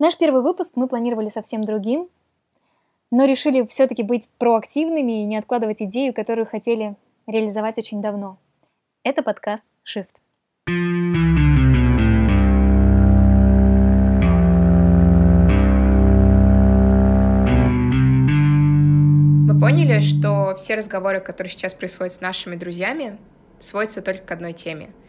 Наш 0.00 0.16
первый 0.16 0.40
выпуск 0.40 0.72
мы 0.76 0.88
планировали 0.88 1.28
совсем 1.28 1.62
другим, 1.62 2.08
но 3.10 3.26
решили 3.26 3.66
все-таки 3.66 4.02
быть 4.02 4.30
проактивными 4.38 5.20
и 5.20 5.26
не 5.26 5.36
откладывать 5.36 5.82
идею, 5.82 6.14
которую 6.14 6.46
хотели 6.46 6.96
реализовать 7.26 7.76
очень 7.76 8.00
давно. 8.00 8.38
Это 9.02 9.22
подкаст 9.22 9.62
Shift. 9.84 10.08
Мы 19.46 19.60
поняли, 19.60 20.00
что 20.00 20.54
все 20.56 20.76
разговоры, 20.76 21.20
которые 21.20 21.50
сейчас 21.50 21.74
происходят 21.74 22.14
с 22.14 22.22
нашими 22.22 22.56
друзьями, 22.56 23.18
сводятся 23.58 24.00
только 24.00 24.24
к 24.24 24.30
одной 24.30 24.54
теме— 24.54 24.88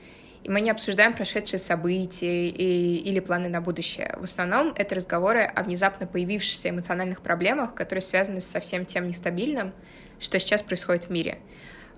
и 0.44 0.50
мы 0.50 0.62
не 0.62 0.72
обсуждаем 0.72 1.14
прошедшие 1.14 1.60
события 1.60 2.50
и, 2.50 2.98
или 2.98 3.20
планы 3.20 3.48
на 3.48 3.62
будущее. 3.62 4.16
В 4.18 4.24
основном 4.24 4.74
это 4.76 4.96
разговоры 4.96 5.44
о 5.44 5.64
внезапно 5.64 6.08
появившихся 6.08 6.70
эмоциональных 6.70 7.22
проблемах, 7.22 7.76
которые 7.76 8.02
связаны 8.02 8.42
со 8.42 8.60
всем 8.60 8.86
тем 8.86 9.06
нестабильным, 9.06 9.74
что 10.20 10.40
сейчас 10.40 10.64
происходит 10.64 11.06
в 11.06 11.10
мире. 11.10 11.38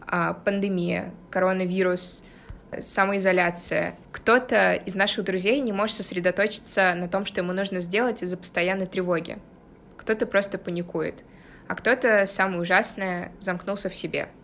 А, 0.01 0.33
пандемия, 0.33 1.13
коронавирус, 1.29 2.23
самоизоляция. 2.79 3.95
Кто-то 4.11 4.73
из 4.73 4.95
наших 4.95 5.23
друзей 5.23 5.59
не 5.61 5.71
может 5.71 5.95
сосредоточиться 5.95 6.93
на 6.95 7.07
том, 7.07 7.25
что 7.25 7.39
ему 7.39 7.53
нужно 7.53 7.79
сделать 7.79 8.23
из-за 8.23 8.35
постоянной 8.35 8.87
тревоги. 8.87 9.37
Кто-то 9.95 10.25
просто 10.25 10.57
паникует. 10.57 11.23
А 11.69 11.75
кто-то, 11.75 12.25
самое 12.25 12.59
ужасное, 12.59 13.31
замкнулся 13.39 13.89
в 13.89 13.95
себе— 13.95 14.27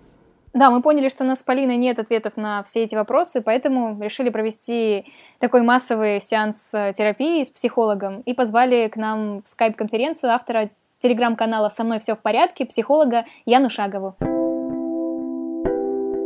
да, 0.53 0.71
мы 0.71 0.81
поняли, 0.81 1.09
что 1.09 1.23
у 1.23 1.27
нас 1.27 1.39
с 1.39 1.43
Полиной 1.43 1.77
нет 1.77 1.99
ответов 1.99 2.37
на 2.37 2.63
все 2.63 2.83
эти 2.83 2.95
вопросы, 2.95 3.41
поэтому 3.41 4.01
решили 4.01 4.29
провести 4.29 5.05
такой 5.39 5.61
массовый 5.61 6.19
сеанс 6.19 6.71
э, 6.73 6.91
терапии 6.95 7.43
с 7.43 7.51
психологом 7.51 8.21
и 8.21 8.33
позвали 8.33 8.87
к 8.87 8.95
нам 8.95 9.41
в 9.43 9.47
скайп-конференцию 9.47 10.31
автора 10.31 10.69
телеграм-канала 10.99 11.69
«Со 11.69 11.83
мной 11.83 11.99
все 11.99 12.15
в 12.15 12.19
порядке» 12.19 12.65
психолога 12.65 13.25
Яну 13.45 13.69
Шагову. 13.69 14.15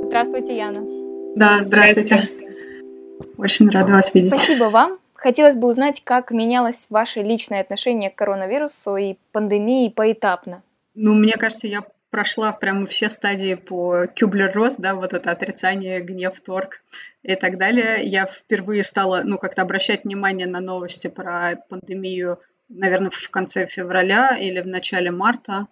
Здравствуйте, 0.06 0.56
Яна. 0.56 0.82
Да, 1.36 1.60
здравствуйте. 1.64 2.30
Очень 3.38 3.70
рада 3.70 3.94
вас 3.94 4.14
видеть. 4.14 4.30
Спасибо 4.30 4.66
вам. 4.66 5.00
Хотелось 5.16 5.56
бы 5.56 5.68
узнать, 5.68 6.02
как 6.04 6.32
менялось 6.32 6.88
ваше 6.90 7.22
личное 7.22 7.62
отношение 7.62 8.10
к 8.10 8.16
коронавирусу 8.16 8.96
и 8.96 9.16
пандемии 9.32 9.90
поэтапно. 9.90 10.62
Ну, 10.96 11.14
мне 11.14 11.34
кажется, 11.34 11.68
я 11.68 11.84
прошла 12.14 12.52
прямо 12.52 12.86
все 12.86 13.10
стадии 13.10 13.56
по 13.56 14.06
Кюблер-Росс, 14.06 14.76
да, 14.78 14.94
вот 14.94 15.14
это 15.14 15.32
отрицание, 15.32 16.00
гнев, 16.00 16.40
торг 16.42 16.84
и 17.24 17.34
так 17.34 17.58
далее. 17.58 18.04
Я 18.04 18.28
впервые 18.28 18.84
стала, 18.84 19.24
ну, 19.24 19.40
как-то 19.40 19.64
обращать 19.64 20.04
внимание 20.04 20.46
на 20.46 20.60
новости 20.60 21.08
про 21.08 21.56
пандемию, 21.70 22.40
наверное, 22.70 23.10
в 23.10 23.30
конце 23.32 23.66
февраля 23.66 24.38
или 24.38 24.62
в 24.62 24.68
начале 24.68 25.10
марта. 25.10 25.66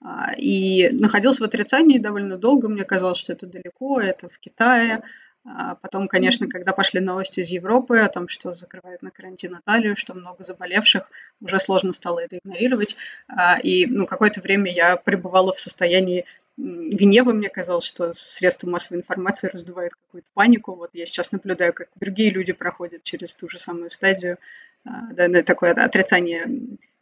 А, 0.00 0.32
и 0.34 0.88
находилась 0.92 1.40
в 1.40 1.44
отрицании 1.44 1.98
довольно 1.98 2.38
долго. 2.38 2.70
Мне 2.70 2.84
казалось, 2.84 3.18
что 3.18 3.34
это 3.34 3.46
далеко, 3.46 4.00
это 4.00 4.30
в 4.30 4.38
Китае. 4.38 5.02
А 5.44 5.74
потом, 5.74 6.06
конечно, 6.06 6.48
когда 6.48 6.72
пошли 6.72 7.00
новости 7.00 7.40
из 7.40 7.48
Европы 7.48 7.98
о 7.98 8.08
том, 8.08 8.28
что 8.28 8.54
закрывают 8.54 9.02
на 9.02 9.10
карантин 9.10 9.58
Италию, 9.58 9.96
что 9.96 10.14
много 10.14 10.44
заболевших, 10.44 11.10
уже 11.40 11.58
сложно 11.58 11.92
стало 11.92 12.20
это 12.20 12.38
игнорировать. 12.38 12.96
А, 13.26 13.58
и 13.58 13.86
ну, 13.86 14.06
какое-то 14.06 14.40
время 14.40 14.70
я 14.70 14.96
пребывала 14.96 15.52
в 15.52 15.58
состоянии 15.58 16.26
гнева. 16.56 17.32
Мне 17.32 17.48
казалось, 17.48 17.84
что 17.84 18.12
средства 18.12 18.70
массовой 18.70 19.00
информации 19.00 19.48
раздувают 19.48 19.94
какую-то 19.94 20.28
панику. 20.32 20.76
Вот 20.76 20.90
я 20.92 21.04
сейчас 21.06 21.32
наблюдаю, 21.32 21.72
как 21.72 21.88
другие 21.96 22.30
люди 22.30 22.52
проходят 22.52 23.02
через 23.02 23.34
ту 23.34 23.48
же 23.48 23.58
самую 23.58 23.90
стадию, 23.90 24.38
а, 24.84 25.12
да, 25.12 25.42
такое 25.42 25.72
отрицание 25.72 26.46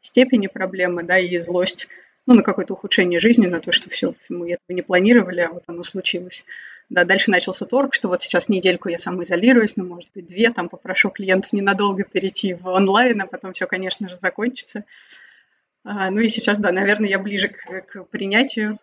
степени 0.01 0.47
проблемы, 0.47 1.03
да, 1.03 1.19
и 1.19 1.39
злость 1.39 1.89
ну, 2.27 2.35
на 2.35 2.43
какое-то 2.43 2.75
ухудшение 2.75 3.21
жизни, 3.21 3.47
на 3.47 3.61
то, 3.61 3.73
что 3.73 3.91
все, 3.91 4.15
мы 4.29 4.53
этого 4.53 4.75
не 4.75 4.83
планировали, 4.83 5.41
а 5.41 5.51
вот 5.51 5.65
оно 5.67 5.83
случилось. 5.83 6.45
Да, 6.91 7.05
дальше 7.05 7.31
начался 7.31 7.67
торг, 7.67 7.95
что 7.95 8.09
вот 8.09 8.21
сейчас 8.21 8.49
недельку 8.49 8.89
я 8.89 8.99
самоизолируюсь, 8.99 9.77
ну, 9.77 9.85
может 9.85 10.11
быть, 10.13 10.27
две, 10.27 10.51
там 10.51 10.69
попрошу 10.69 11.11
клиентов 11.11 11.53
ненадолго 11.53 12.03
перейти 12.03 12.53
в 12.55 12.67
онлайн, 12.67 13.23
а 13.23 13.27
потом 13.27 13.53
все, 13.53 13.69
конечно 13.69 14.09
же, 14.09 14.19
закончится. 14.19 14.85
А, 15.85 16.11
ну 16.11 16.19
и 16.19 16.29
сейчас, 16.29 16.59
да, 16.59 16.73
наверное, 16.73 17.09
я 17.09 17.21
ближе 17.21 17.49
к, 17.49 17.83
к 17.83 18.05
принятию. 18.07 18.79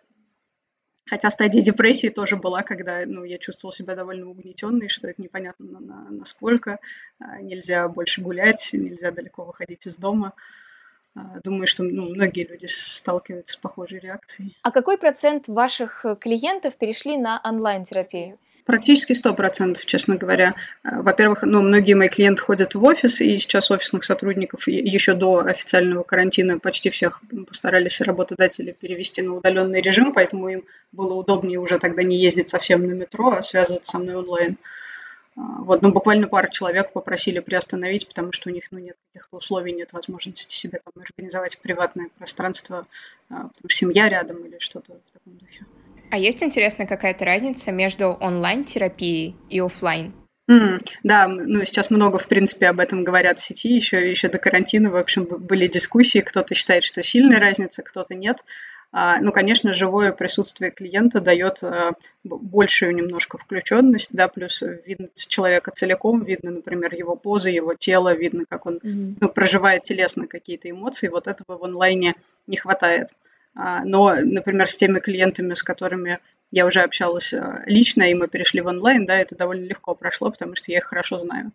Хотя 1.04 1.28
стадия 1.30 1.60
депрессии 1.60 2.08
тоже 2.08 2.36
была, 2.36 2.62
когда 2.62 3.02
ну, 3.04 3.24
я 3.24 3.36
чувствовала 3.36 3.74
себя 3.74 3.94
довольно 3.94 4.28
угнетенной, 4.28 4.88
что 4.88 5.06
это 5.06 5.20
непонятно 5.20 5.66
на, 5.66 5.80
на, 5.80 6.10
насколько. 6.10 6.78
А, 7.18 7.42
нельзя 7.42 7.88
больше 7.88 8.22
гулять, 8.22 8.70
нельзя 8.72 9.10
далеко 9.10 9.44
выходить 9.44 9.86
из 9.86 9.98
дома. 9.98 10.28
А, 10.28 10.40
думаю, 11.42 11.66
что 11.66 11.82
ну, 11.82 12.08
многие 12.10 12.44
люди 12.44 12.66
сталкиваются 12.66 13.54
с 13.54 13.56
похожей 13.56 14.00
реакцией. 14.00 14.56
А 14.62 14.70
какой 14.70 14.98
процент 14.98 15.48
ваших 15.48 16.04
э, 16.04 16.16
клиентов 16.16 16.76
перешли 16.76 17.16
на 17.16 17.40
онлайн-терапию? 17.44 18.38
Практически 18.68 19.14
сто 19.14 19.32
процентов, 19.32 19.86
честно 19.86 20.18
говоря. 20.18 20.54
А, 20.82 21.00
во-первых, 21.00 21.42
ну, 21.42 21.62
многие 21.62 21.94
мои 21.94 22.08
клиенты 22.08 22.42
ходят 22.42 22.74
в 22.74 22.84
офис, 22.84 23.22
и 23.22 23.38
сейчас 23.38 23.70
офисных 23.70 24.04
сотрудников 24.04 24.68
еще 24.68 25.14
до 25.14 25.38
официального 25.38 26.02
карантина 26.02 26.58
почти 26.58 26.90
всех 26.90 27.22
постарались 27.46 28.02
работодатели 28.02 28.76
перевести 28.78 29.22
на 29.22 29.36
удаленный 29.36 29.80
режим, 29.80 30.12
поэтому 30.12 30.50
им 30.50 30.64
было 30.92 31.14
удобнее 31.14 31.58
уже 31.58 31.78
тогда 31.78 32.02
не 32.02 32.18
ездить 32.18 32.50
совсем 32.50 32.86
на 32.86 32.92
метро, 32.92 33.32
а 33.32 33.42
связываться 33.42 33.92
со 33.92 33.98
мной 34.00 34.16
онлайн. 34.16 34.58
А, 35.38 35.62
вот, 35.62 35.82
ну, 35.82 35.92
буквально 35.92 36.26
пару 36.26 36.50
человек 36.50 36.92
попросили 36.92 37.38
приостановить, 37.38 38.08
потому 38.08 38.32
что 38.32 38.50
у 38.50 38.52
них 38.52 38.64
ну, 38.72 38.78
нет 38.78 38.96
каких-то 39.12 39.36
условий, 39.36 39.72
нет 39.72 39.92
возможности 39.92 40.52
себе 40.52 40.80
там 40.84 41.02
организовать 41.02 41.58
приватное 41.60 42.08
пространство, 42.18 42.86
а, 43.30 43.48
потому 43.48 43.68
что 43.68 43.78
семья 43.78 44.08
рядом 44.08 44.44
или 44.44 44.58
что-то 44.58 44.94
в 44.94 45.12
таком 45.12 45.36
духе. 45.38 45.64
А 46.10 46.18
есть, 46.18 46.42
интересно, 46.42 46.86
какая-то 46.86 47.24
разница 47.24 47.70
между 47.70 48.08
онлайн-терапией 48.08 49.36
и 49.48 49.60
офлайн? 49.60 50.12
Mm, 50.50 50.82
да, 51.02 51.28
ну 51.28 51.62
сейчас 51.64 51.90
много, 51.90 52.18
в 52.18 52.26
принципе, 52.26 52.68
об 52.68 52.80
этом 52.80 53.04
говорят 53.04 53.38
в 53.38 53.44
сети, 53.44 53.68
еще, 53.68 54.08
еще 54.08 54.28
до 54.28 54.38
карантина, 54.38 54.90
в 54.90 54.96
общем, 54.96 55.24
были 55.24 55.68
дискуссии, 55.68 56.20
кто-то 56.20 56.54
считает, 56.54 56.84
что 56.84 57.02
сильная 57.02 57.38
разница, 57.38 57.82
кто-то 57.82 58.14
нет. 58.14 58.38
А, 58.90 59.20
ну, 59.20 59.32
конечно, 59.32 59.74
живое 59.74 60.12
присутствие 60.12 60.70
клиента 60.70 61.20
дает 61.20 61.62
а, 61.62 61.92
большую 62.24 62.94
немножко 62.94 63.36
включенность, 63.36 64.10
да, 64.12 64.28
плюс 64.28 64.62
видно 64.86 65.08
человека 65.14 65.72
целиком, 65.72 66.24
видно, 66.24 66.52
например, 66.52 66.94
его 66.94 67.14
позы, 67.14 67.50
его 67.50 67.74
тело, 67.74 68.14
видно, 68.14 68.44
как 68.48 68.64
он 68.64 68.78
mm-hmm. 68.78 69.16
ну, 69.20 69.28
проживает 69.28 69.82
телесно 69.82 70.26
какие-то 70.26 70.70
эмоции. 70.70 71.08
Вот 71.08 71.26
этого 71.26 71.58
в 71.58 71.64
онлайне 71.64 72.14
не 72.46 72.56
хватает. 72.56 73.08
А, 73.54 73.84
но, 73.84 74.14
например, 74.14 74.68
с 74.68 74.76
теми 74.76 75.00
клиентами, 75.00 75.52
с 75.52 75.62
которыми 75.62 76.18
я 76.50 76.64
уже 76.64 76.80
общалась 76.80 77.34
лично, 77.66 78.04
и 78.04 78.14
мы 78.14 78.26
перешли 78.26 78.62
в 78.62 78.68
онлайн, 78.68 79.04
да, 79.04 79.18
это 79.18 79.36
довольно 79.36 79.66
легко 79.66 79.94
прошло, 79.94 80.30
потому 80.30 80.56
что 80.56 80.72
я 80.72 80.78
их 80.78 80.84
хорошо 80.84 81.18
знаю. 81.18 81.52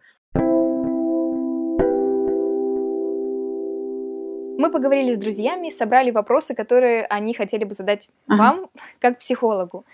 Поговорили 4.73 5.13
с 5.13 5.17
друзьями, 5.17 5.69
собрали 5.69 6.11
вопросы, 6.11 6.53
которые 6.53 7.06
они 7.06 7.34
хотели 7.34 7.63
бы 7.63 7.73
задать 7.73 8.09
ага. 8.28 8.38
вам, 8.38 8.69
как 9.00 9.19
психологу. 9.19 9.85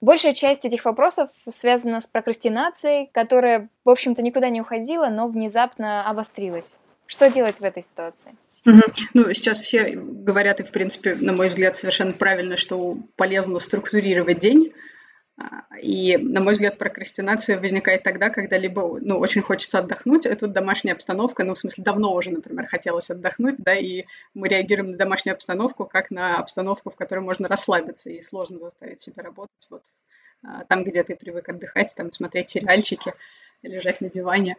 Большая 0.00 0.34
часть 0.34 0.64
этих 0.64 0.84
вопросов 0.84 1.30
связана 1.48 2.00
с 2.00 2.06
прокрастинацией, 2.06 3.10
которая, 3.12 3.68
в 3.84 3.90
общем-то, 3.90 4.22
никуда 4.22 4.48
не 4.48 4.60
уходила, 4.60 5.08
но 5.08 5.28
внезапно 5.28 6.08
обострилась. 6.08 6.80
Что 7.06 7.30
делать 7.30 7.60
в 7.60 7.64
этой 7.64 7.82
ситуации? 7.82 8.34
Угу. 8.66 8.80
Ну, 9.14 9.32
сейчас 9.32 9.58
все 9.60 9.92
говорят, 9.94 10.60
и, 10.60 10.64
в 10.64 10.70
принципе, 10.70 11.14
на 11.14 11.32
мой 11.32 11.48
взгляд, 11.48 11.76
совершенно 11.76 12.12
правильно, 12.12 12.56
что 12.56 12.98
полезно 13.16 13.58
структурировать 13.58 14.38
день. 14.38 14.72
И, 15.82 16.16
на 16.16 16.40
мой 16.40 16.54
взгляд, 16.54 16.78
прокрастинация 16.78 17.60
возникает 17.60 18.02
тогда, 18.02 18.30
когда 18.30 18.56
либо 18.56 18.98
ну, 19.00 19.18
очень 19.18 19.42
хочется 19.42 19.78
отдохнуть, 19.78 20.24
это 20.24 20.46
домашняя 20.46 20.94
обстановка, 20.94 21.44
ну, 21.44 21.52
в 21.52 21.58
смысле, 21.58 21.84
давно 21.84 22.14
уже, 22.14 22.30
например, 22.30 22.66
хотелось 22.66 23.10
отдохнуть, 23.10 23.56
да, 23.58 23.74
и 23.74 24.04
мы 24.32 24.48
реагируем 24.48 24.92
на 24.92 24.96
домашнюю 24.96 25.34
обстановку 25.34 25.84
как 25.84 26.10
на 26.10 26.38
обстановку, 26.38 26.90
в 26.90 26.96
которой 26.96 27.20
можно 27.20 27.48
расслабиться, 27.48 28.08
и 28.08 28.22
сложно 28.22 28.58
заставить 28.58 29.02
себя 29.02 29.22
работать 29.22 29.66
вот 29.68 29.82
а, 30.42 30.64
там, 30.64 30.84
где 30.84 31.02
ты 31.02 31.14
привык 31.14 31.48
отдыхать, 31.50 31.94
там, 31.94 32.12
смотреть 32.12 32.50
сериальчики, 32.50 33.12
лежать 33.62 34.00
на 34.00 34.08
диване. 34.08 34.56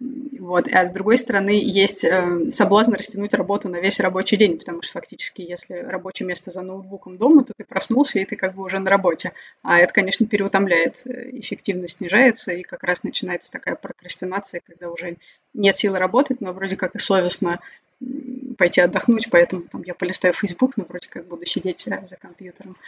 Вот. 0.00 0.72
А 0.72 0.86
с 0.86 0.90
другой 0.90 1.18
стороны, 1.18 1.60
есть 1.62 2.04
э, 2.04 2.50
соблазн 2.50 2.94
растянуть 2.94 3.34
работу 3.34 3.68
на 3.68 3.80
весь 3.80 4.00
рабочий 4.00 4.38
день, 4.38 4.58
потому 4.58 4.80
что 4.80 4.92
фактически, 4.92 5.42
если 5.42 5.74
рабочее 5.74 6.26
место 6.26 6.50
за 6.50 6.62
ноутбуком 6.62 7.18
дома, 7.18 7.44
то 7.44 7.52
ты 7.54 7.64
проснулся, 7.64 8.18
и 8.18 8.24
ты 8.24 8.36
как 8.36 8.54
бы 8.54 8.62
уже 8.62 8.78
на 8.78 8.88
работе. 8.88 9.32
А 9.62 9.78
это, 9.78 9.92
конечно, 9.92 10.26
переутомляет, 10.26 11.02
э, 11.04 11.38
эффективность 11.38 11.98
снижается, 11.98 12.52
и 12.52 12.62
как 12.62 12.82
раз 12.82 13.02
начинается 13.02 13.52
такая 13.52 13.74
прокрастинация, 13.74 14.62
когда 14.66 14.88
уже 14.90 15.18
нет 15.52 15.76
силы 15.76 15.98
работать, 15.98 16.40
но 16.40 16.54
вроде 16.54 16.76
как 16.76 16.94
и 16.94 16.98
совестно 16.98 17.60
пойти 18.56 18.80
отдохнуть, 18.80 19.28
поэтому 19.30 19.62
там 19.62 19.82
я 19.82 19.94
полистаю 19.94 20.32
Facebook, 20.32 20.78
но 20.78 20.86
вроде 20.88 21.08
как 21.08 21.26
буду 21.26 21.44
сидеть 21.44 21.86
э, 21.86 22.06
за 22.08 22.16
компьютером. 22.16 22.78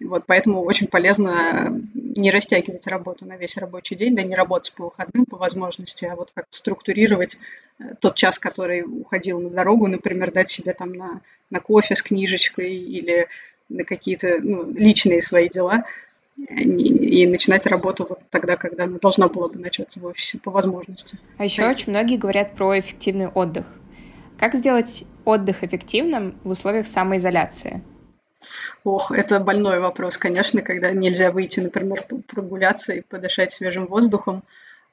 Вот, 0.00 0.24
поэтому 0.26 0.62
очень 0.62 0.86
полезно 0.86 1.78
не 1.94 2.30
растягивать 2.30 2.86
работу 2.86 3.26
на 3.26 3.36
весь 3.36 3.56
рабочий 3.58 3.96
день, 3.96 4.16
да, 4.16 4.22
не 4.22 4.34
работать 4.34 4.72
по 4.72 4.84
выходным 4.84 5.26
по 5.26 5.36
возможности, 5.36 6.06
а 6.06 6.16
вот 6.16 6.30
как 6.34 6.46
структурировать 6.50 7.36
э, 7.78 7.94
тот 8.00 8.14
час, 8.14 8.38
который 8.38 8.82
уходил 8.82 9.40
на 9.40 9.50
дорогу, 9.50 9.88
например, 9.88 10.32
дать 10.32 10.48
себе 10.48 10.72
там 10.72 10.94
на, 10.94 11.20
на 11.50 11.60
кофе 11.60 11.94
с 11.94 12.02
книжечкой 12.02 12.74
или 12.74 13.28
на 13.68 13.84
какие-то 13.84 14.38
ну, 14.40 14.70
личные 14.72 15.20
свои 15.20 15.50
дела 15.50 15.84
и, 16.38 17.22
и 17.22 17.26
начинать 17.26 17.66
работу 17.66 18.06
вот 18.08 18.20
тогда, 18.30 18.56
когда 18.56 18.84
она 18.84 18.98
должна 18.98 19.28
была 19.28 19.48
бы 19.48 19.58
начаться 19.58 20.00
в 20.00 20.06
офисе 20.06 20.38
по 20.38 20.50
возможности. 20.50 21.18
А 21.36 21.44
еще 21.44 21.62
да. 21.62 21.70
очень 21.70 21.90
многие 21.90 22.16
говорят 22.16 22.54
про 22.54 22.78
эффективный 22.78 23.28
отдых. 23.28 23.66
Как 24.38 24.54
сделать 24.54 25.04
отдых 25.26 25.62
эффективным 25.62 26.38
в 26.42 26.50
условиях 26.50 26.86
самоизоляции? 26.86 27.82
Ох, 28.84 29.10
это 29.10 29.38
больной 29.40 29.80
вопрос, 29.80 30.16
конечно, 30.16 30.62
когда 30.62 30.90
нельзя 30.90 31.30
выйти, 31.30 31.60
например, 31.60 32.06
прогуляться 32.26 32.94
и 32.94 33.02
подышать 33.02 33.52
свежим 33.52 33.86
воздухом. 33.86 34.42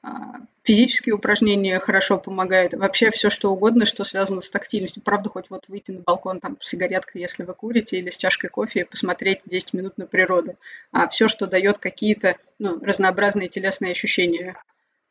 А, 0.02 0.36
физические 0.62 1.14
упражнения 1.14 1.80
хорошо 1.80 2.18
помогают. 2.18 2.74
Вообще 2.74 3.10
все, 3.10 3.30
что 3.30 3.50
угодно, 3.50 3.86
что 3.86 4.04
связано 4.04 4.40
с 4.40 4.50
тактильностью. 4.50 5.02
Правда, 5.02 5.30
хоть 5.30 5.50
вот 5.50 5.64
выйти 5.68 5.90
на 5.90 6.00
балкон 6.00 6.40
там 6.40 6.58
с 6.60 6.68
сигареткой, 6.68 7.22
если 7.22 7.42
вы 7.42 7.54
курите, 7.54 7.98
или 7.98 8.10
с 8.10 8.16
чашкой 8.16 8.48
кофе 8.48 8.80
и 8.80 8.84
посмотреть 8.84 9.40
10 9.46 9.72
минут 9.72 9.98
на 9.98 10.06
природу. 10.06 10.56
А 10.92 11.08
все, 11.08 11.28
что 11.28 11.46
дает 11.46 11.78
какие-то 11.78 12.36
ну, 12.58 12.78
разнообразные 12.84 13.48
телесные 13.48 13.92
ощущения. 13.92 14.56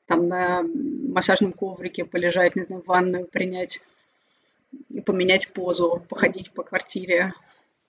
Там 0.05 0.29
на 0.29 0.63
массажном 0.63 1.51
коврике 1.51 2.05
полежать, 2.05 2.55
не 2.55 2.63
знаю, 2.63 2.83
ванную 2.85 3.25
принять, 3.25 3.81
поменять 5.05 5.49
позу, 5.49 6.05
походить 6.07 6.51
по 6.51 6.63
квартире, 6.63 7.33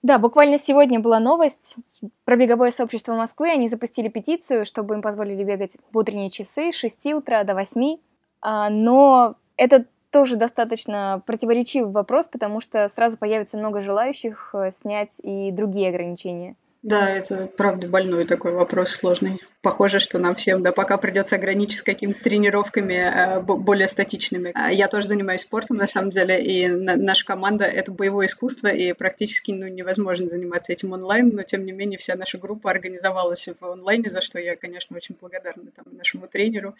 да, 0.01 0.17
буквально 0.17 0.57
сегодня 0.57 0.99
была 0.99 1.19
новость 1.19 1.75
про 2.23 2.37
беговое 2.37 2.71
сообщество 2.71 3.15
Москвы. 3.15 3.51
Они 3.51 3.67
запустили 3.67 4.07
петицию, 4.07 4.65
чтобы 4.65 4.95
им 4.95 5.01
позволили 5.01 5.43
бегать 5.43 5.77
в 5.91 5.97
утренние 5.97 6.29
часы 6.29 6.71
с 6.71 6.75
6 6.75 7.13
утра 7.13 7.43
до 7.43 7.53
8. 7.53 7.97
А, 8.41 8.69
но 8.69 9.35
это 9.57 9.85
тоже 10.09 10.37
достаточно 10.37 11.21
противоречивый 11.25 11.91
вопрос, 11.91 12.29
потому 12.29 12.61
что 12.61 12.87
сразу 12.87 13.17
появится 13.17 13.57
много 13.57 13.81
желающих 13.81 14.51
э, 14.53 14.71
снять 14.71 15.19
и 15.21 15.51
другие 15.51 15.89
ограничения. 15.89 16.55
Да, 16.81 17.09
это 17.09 17.47
правда 17.57 17.89
больной 17.89 18.23
такой 18.23 18.53
вопрос 18.53 18.91
сложный. 18.91 19.41
Похоже, 19.61 19.99
что 19.99 20.17
нам 20.17 20.35
всем, 20.35 20.63
да, 20.63 20.71
пока 20.71 20.97
придется 20.97 21.35
ограничиться 21.35 21.83
какими-то 21.83 22.21
тренировками 22.21 22.93
э, 22.93 23.41
более 23.41 23.89
статичными. 23.89 24.51
А 24.55 24.71
я 24.71 24.87
тоже 24.87 25.07
занимаюсь 25.07 25.41
спортом, 25.41 25.75
на 25.75 25.87
самом 25.87 26.11
деле, 26.11 26.41
и 26.41 26.67
на, 26.67 26.95
наша 26.95 27.25
команда— 27.25 27.65
это 27.65 27.91
боевое 27.91 28.27
искусство, 28.27 28.69
и 28.69 28.93
практически 28.93 29.51
ну, 29.51 29.67
невозможно 29.67 30.29
заниматься 30.29 30.71
этим 30.71 30.93
онлайн, 30.93 31.31
но, 31.33 31.43
тем 31.43 31.65
не 31.65 31.73
менее, 31.73 31.99
вся 31.99 32.15
наша 32.15 32.37
группа 32.37 32.71
организовалась 32.71 33.49
в 33.49 33.65
онлайне, 33.65 34.09
за 34.09 34.21
что 34.21 34.39
я, 34.39 34.55
конечно, 34.55 34.95
очень 34.95 35.17
благодарна 35.19 35.71
там, 35.75 35.85
нашему 35.91 36.27
тренеру 36.29 36.75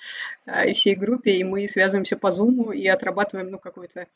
э, 0.45 0.69
и 0.69 0.73
всей 0.75 0.95
группе, 0.95 1.31
и 1.31 1.43
мы 1.43 1.67
связываемся 1.67 2.15
по 2.15 2.27
Zoom 2.27 2.73
и 2.73 2.87
отрабатываем, 2.87 3.51
ну, 3.51 3.59
какую-то 3.59 4.07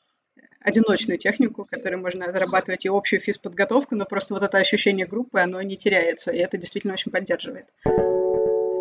одиночную 0.60 1.18
технику, 1.18 1.66
которой 1.70 1.96
можно 1.96 2.32
зарабатывать 2.32 2.86
и 2.86 2.90
общую 2.90 3.20
физподготовку, 3.20 3.96
но 3.96 4.06
просто 4.06 4.34
вот 4.34 4.44
это 4.44 4.58
ощущение 4.58 5.06
группы, 5.06 5.40
оно 5.40 5.62
не 5.62 5.78
теряется, 5.78 6.32
и 6.32 6.38
это 6.38 6.58
действительно 6.58 6.94
очень 6.94 7.12
поддерживает. 7.12 7.66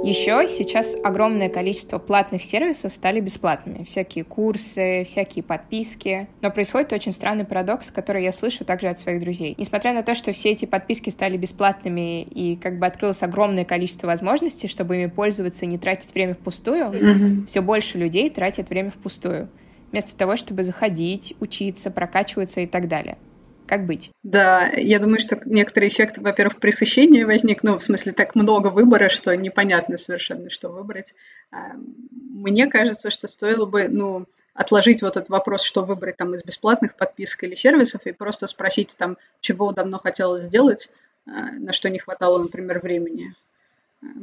Еще 0.02 0.48
сейчас 0.48 0.96
огромное 1.04 1.48
количество 1.48 1.98
платных 1.98 2.42
сервисов 2.42 2.92
стали 2.92 3.20
бесплатными. 3.20 3.84
Всякие 3.84 4.24
курсы, 4.24 5.04
всякие 5.06 5.44
подписки. 5.44 6.26
Но 6.40 6.50
происходит 6.50 6.92
очень 6.92 7.12
странный 7.12 7.44
парадокс, 7.44 7.92
который 7.92 8.24
я 8.24 8.32
слышу 8.32 8.64
также 8.64 8.88
от 8.88 8.98
своих 8.98 9.20
друзей. 9.20 9.54
Несмотря 9.58 9.92
на 9.92 10.02
то, 10.02 10.16
что 10.16 10.32
все 10.32 10.50
эти 10.50 10.64
подписки 10.64 11.08
стали 11.10 11.36
бесплатными 11.36 12.22
и 12.24 12.56
как 12.56 12.80
бы 12.80 12.86
открылось 12.86 13.22
огромное 13.22 13.64
количество 13.64 14.08
возможностей, 14.08 14.66
чтобы 14.66 14.96
ими 14.96 15.06
пользоваться 15.06 15.66
и 15.66 15.68
не 15.68 15.78
тратить 15.78 16.12
время 16.12 16.34
впустую, 16.34 16.86
mm-hmm. 16.86 17.46
все 17.46 17.60
больше 17.60 17.96
людей 17.96 18.28
тратят 18.28 18.70
время 18.70 18.90
впустую 18.90 19.48
вместо 19.92 20.16
того, 20.16 20.36
чтобы 20.36 20.62
заходить, 20.62 21.34
учиться, 21.38 21.90
прокачиваться 21.90 22.60
и 22.60 22.66
так 22.66 22.88
далее. 22.88 23.18
Как 23.66 23.86
быть? 23.86 24.10
Да, 24.22 24.68
я 24.76 24.98
думаю, 24.98 25.18
что 25.18 25.40
некоторый 25.44 25.88
эффект, 25.88 26.18
во-первых, 26.18 26.58
пресыщения 26.58 27.24
возник, 27.24 27.62
ну, 27.62 27.78
в 27.78 27.82
смысле, 27.82 28.12
так 28.12 28.34
много 28.34 28.68
выбора, 28.68 29.08
что 29.08 29.34
непонятно 29.36 29.96
совершенно, 29.96 30.50
что 30.50 30.68
выбрать. 30.68 31.14
А, 31.50 31.72
мне 32.10 32.66
кажется, 32.66 33.10
что 33.10 33.26
стоило 33.28 33.64
бы, 33.64 33.88
ну, 33.88 34.26
отложить 34.54 35.02
вот 35.02 35.16
этот 35.16 35.30
вопрос, 35.30 35.62
что 35.62 35.84
выбрать 35.84 36.16
там 36.16 36.34
из 36.34 36.44
бесплатных 36.44 36.96
подписок 36.96 37.44
или 37.44 37.54
сервисов, 37.54 38.02
и 38.04 38.12
просто 38.12 38.46
спросить 38.46 38.94
там, 38.98 39.16
чего 39.40 39.72
давно 39.72 39.98
хотелось 39.98 40.42
сделать, 40.44 40.90
а, 41.26 41.52
на 41.52 41.72
что 41.72 41.88
не 41.88 41.98
хватало, 41.98 42.42
например, 42.42 42.80
времени 42.80 43.34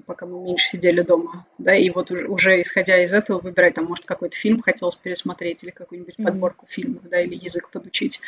пока 0.06 0.26
мы 0.26 0.40
меньше 0.42 0.68
сидели 0.68 1.02
дома, 1.02 1.46
да, 1.58 1.74
и 1.76 1.90
вот 1.90 2.12
уже, 2.12 2.28
уже 2.28 2.62
исходя 2.62 3.02
из 3.04 3.14
этого 3.14 3.40
выбирать, 3.40 3.76
там, 3.76 3.86
может, 3.86 4.06
какой-то 4.06 4.36
фильм 4.36 4.62
хотелось 4.62 4.96
пересмотреть, 4.96 5.64
или 5.64 5.72
какую-нибудь 5.72 6.16
mm-hmm. 6.16 6.26
подборку 6.26 6.66
фильмов, 6.68 7.04
да, 7.04 7.22
или 7.22 7.36
язык 7.36 7.70
подучить, 7.70 8.20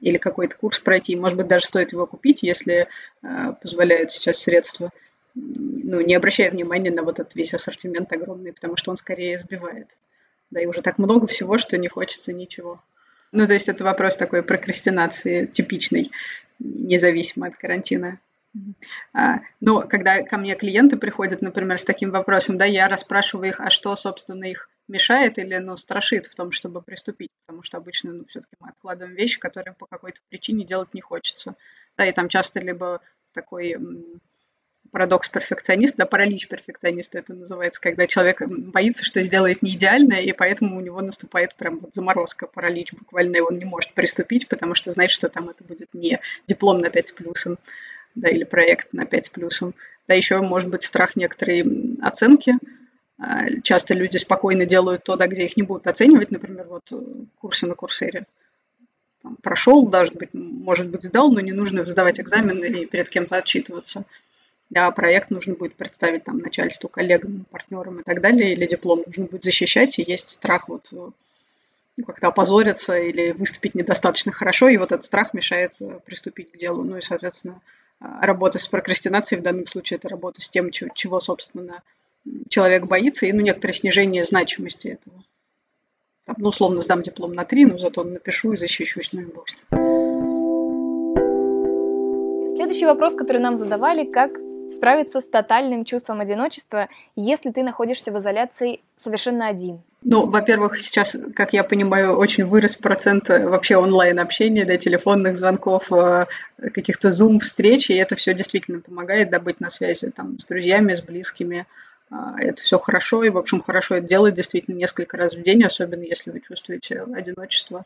или 0.00 0.18
какой-то 0.18 0.56
курс 0.56 0.78
пройти, 0.78 1.16
может 1.16 1.36
быть, 1.36 1.48
даже 1.48 1.66
стоит 1.66 1.92
его 1.92 2.06
купить, 2.06 2.42
если 2.42 2.86
э, 3.22 3.26
позволяют 3.60 4.12
сейчас 4.12 4.38
средства, 4.38 4.90
ну, 5.34 6.00
не 6.00 6.14
обращая 6.14 6.50
внимания 6.50 6.90
на 6.90 7.02
вот 7.02 7.18
этот 7.18 7.34
весь 7.34 7.54
ассортимент 7.54 8.12
огромный, 8.12 8.52
потому 8.52 8.76
что 8.76 8.90
он 8.90 8.96
скорее 8.96 9.38
сбивает, 9.38 9.88
да, 10.50 10.60
и 10.60 10.66
уже 10.66 10.82
так 10.82 10.98
много 10.98 11.26
всего, 11.26 11.58
что 11.58 11.76
не 11.76 11.88
хочется 11.88 12.32
ничего. 12.32 12.80
Ну, 13.32 13.46
то 13.46 13.54
есть 13.54 13.68
это 13.68 13.84
вопрос 13.84 14.16
такой 14.16 14.42
прокрастинации 14.42 15.46
типичный, 15.46 16.10
независимо 16.58 17.46
от 17.46 17.56
карантина. 17.56 18.18
А, 19.12 19.40
но 19.60 19.82
когда 19.82 20.22
ко 20.22 20.36
мне 20.36 20.54
клиенты 20.54 20.96
приходят, 20.96 21.40
например, 21.40 21.78
с 21.78 21.84
таким 21.84 22.10
вопросом, 22.10 22.58
да, 22.58 22.64
я 22.64 22.88
расспрашиваю 22.88 23.48
их, 23.48 23.60
а 23.60 23.70
что, 23.70 23.94
собственно, 23.96 24.44
их 24.44 24.68
мешает 24.88 25.38
или, 25.38 25.56
ну, 25.56 25.76
страшит 25.76 26.26
в 26.26 26.34
том, 26.34 26.50
чтобы 26.50 26.82
приступить, 26.82 27.30
потому 27.46 27.62
что 27.62 27.78
обычно, 27.78 28.12
ну, 28.12 28.24
все-таки 28.26 28.56
мы 28.58 28.70
откладываем 28.70 29.16
вещи, 29.16 29.38
которые 29.38 29.74
по 29.74 29.86
какой-то 29.86 30.20
причине 30.28 30.64
делать 30.64 30.94
не 30.94 31.00
хочется. 31.00 31.54
Да, 31.96 32.06
и 32.06 32.12
там 32.12 32.28
часто 32.28 32.60
либо 32.60 33.00
такой 33.32 33.76
парадокс 34.90 35.28
перфекциониста, 35.28 35.98
да, 35.98 36.06
паралич 36.06 36.48
перфекциониста 36.48 37.18
это 37.18 37.34
называется, 37.34 37.80
когда 37.80 38.08
человек 38.08 38.42
боится, 38.48 39.04
что 39.04 39.22
сделает 39.22 39.62
не 39.62 39.74
идеально, 39.74 40.14
и 40.14 40.32
поэтому 40.32 40.76
у 40.76 40.80
него 40.80 41.00
наступает 41.00 41.54
прям 41.54 41.78
вот 41.78 41.94
заморозка, 41.94 42.48
паралич 42.48 42.92
буквально, 42.92 43.36
и 43.36 43.40
он 43.40 43.58
не 43.58 43.64
может 43.64 43.94
приступить, 43.94 44.48
потому 44.48 44.74
что 44.74 44.90
знает, 44.90 45.12
что 45.12 45.28
там 45.28 45.48
это 45.48 45.62
будет 45.62 45.94
не 45.94 46.20
диплом 46.48 46.80
на 46.80 46.90
5 46.90 47.06
с 47.06 47.12
плюсом 47.12 47.58
да, 48.14 48.28
или 48.28 48.44
проект 48.44 48.92
на 48.92 49.06
5 49.06 49.26
с 49.26 49.28
плюсом. 49.28 49.74
Да, 50.08 50.14
еще 50.14 50.40
может 50.40 50.68
быть 50.68 50.82
страх 50.82 51.16
некоторой 51.16 51.64
оценки. 52.02 52.54
А, 53.18 53.60
часто 53.62 53.94
люди 53.94 54.16
спокойно 54.16 54.64
делают 54.64 55.04
то, 55.04 55.16
да, 55.16 55.26
где 55.26 55.44
их 55.44 55.56
не 55.56 55.62
будут 55.62 55.86
оценивать, 55.86 56.30
например, 56.30 56.66
вот 56.68 56.90
э, 56.90 56.96
курсы 57.38 57.66
на 57.66 57.74
курсере. 57.74 58.26
Там, 59.22 59.36
прошел, 59.42 59.86
даже 59.86 60.12
быть, 60.12 60.30
может 60.32 60.88
быть, 60.88 61.02
сдал, 61.02 61.30
но 61.30 61.40
не 61.40 61.52
нужно 61.52 61.84
сдавать 61.86 62.18
экзамены 62.18 62.64
и 62.64 62.86
перед 62.86 63.10
кем-то 63.10 63.36
отчитываться. 63.36 64.04
Да, 64.70 64.90
проект 64.92 65.30
нужно 65.30 65.54
будет 65.54 65.74
представить 65.74 66.24
там 66.24 66.38
начальству, 66.38 66.88
коллегам, 66.88 67.44
партнерам 67.50 68.00
и 68.00 68.02
так 68.02 68.20
далее, 68.20 68.52
или 68.52 68.66
диплом 68.66 69.02
нужно 69.04 69.26
будет 69.26 69.44
защищать, 69.44 69.98
и 69.98 70.04
есть 70.06 70.28
страх 70.28 70.68
вот 70.68 70.88
э, 70.92 71.10
ну, 71.96 72.04
как-то 72.04 72.28
опозориться 72.28 72.96
или 72.96 73.32
выступить 73.32 73.74
недостаточно 73.74 74.32
хорошо, 74.32 74.68
и 74.68 74.78
вот 74.78 74.92
этот 74.92 75.04
страх 75.04 75.34
мешает 75.34 75.76
э, 75.80 75.98
приступить 76.06 76.52
к 76.52 76.56
делу. 76.56 76.84
Ну 76.84 76.96
и, 76.96 77.02
соответственно, 77.02 77.60
работа 78.00 78.58
с 78.58 78.66
прокрастинацией 78.66 79.40
в 79.40 79.44
данном 79.44 79.66
случае 79.66 79.98
это 79.98 80.08
работа 80.08 80.40
с 80.40 80.48
тем, 80.48 80.70
чего, 80.70 81.20
собственно, 81.20 81.82
человек 82.48 82.86
боится, 82.86 83.26
и 83.26 83.32
ну, 83.32 83.40
некоторое 83.40 83.72
снижение 83.72 84.24
значимости 84.24 84.88
этого. 84.88 85.22
Там, 86.26 86.36
ну, 86.38 86.48
условно, 86.48 86.80
сдам 86.80 87.02
диплом 87.02 87.32
на 87.32 87.44
три, 87.44 87.66
но 87.66 87.78
зато 87.78 88.04
напишу 88.04 88.52
и 88.52 88.56
защищусь, 88.56 89.10
ну 89.12 89.20
и 89.20 89.24
бог 89.24 89.46
Следующий 92.56 92.84
вопрос, 92.84 93.14
который 93.14 93.40
нам 93.40 93.56
задавали, 93.56 94.04
как 94.04 94.32
справиться 94.68 95.20
с 95.20 95.26
тотальным 95.26 95.84
чувством 95.84 96.20
одиночества, 96.20 96.88
если 97.16 97.50
ты 97.50 97.62
находишься 97.62 98.12
в 98.12 98.18
изоляции 98.18 98.80
совершенно 98.96 99.48
один? 99.48 99.82
Ну, 100.02 100.26
во-первых, 100.26 100.80
сейчас, 100.80 101.14
как 101.34 101.52
я 101.52 101.62
понимаю, 101.62 102.16
очень 102.16 102.46
вырос 102.46 102.74
процент 102.74 103.28
э, 103.28 103.46
вообще 103.46 103.76
онлайн-общения, 103.76 104.64
да, 104.64 104.78
телефонных 104.78 105.36
звонков, 105.36 105.92
э, 105.92 106.24
каких-то 106.72 107.10
зум-встреч, 107.10 107.90
и 107.90 107.94
это 107.94 108.16
все 108.16 108.32
действительно 108.32 108.80
помогает, 108.80 109.30
да, 109.30 109.38
быть 109.38 109.60
на 109.60 109.68
связи 109.68 110.10
там 110.10 110.38
с 110.38 110.46
друзьями, 110.46 110.94
с 110.94 111.02
близкими. 111.02 111.66
А, 112.10 112.34
это 112.40 112.62
все 112.62 112.78
хорошо, 112.78 113.22
и, 113.24 113.28
в 113.28 113.36
общем, 113.36 113.60
хорошо 113.60 113.96
это 113.96 114.06
делать 114.06 114.34
действительно 114.34 114.76
несколько 114.76 115.18
раз 115.18 115.34
в 115.34 115.42
день, 115.42 115.64
особенно 115.64 116.02
если 116.02 116.30
вы 116.30 116.40
чувствуете 116.40 117.02
одиночество 117.14 117.84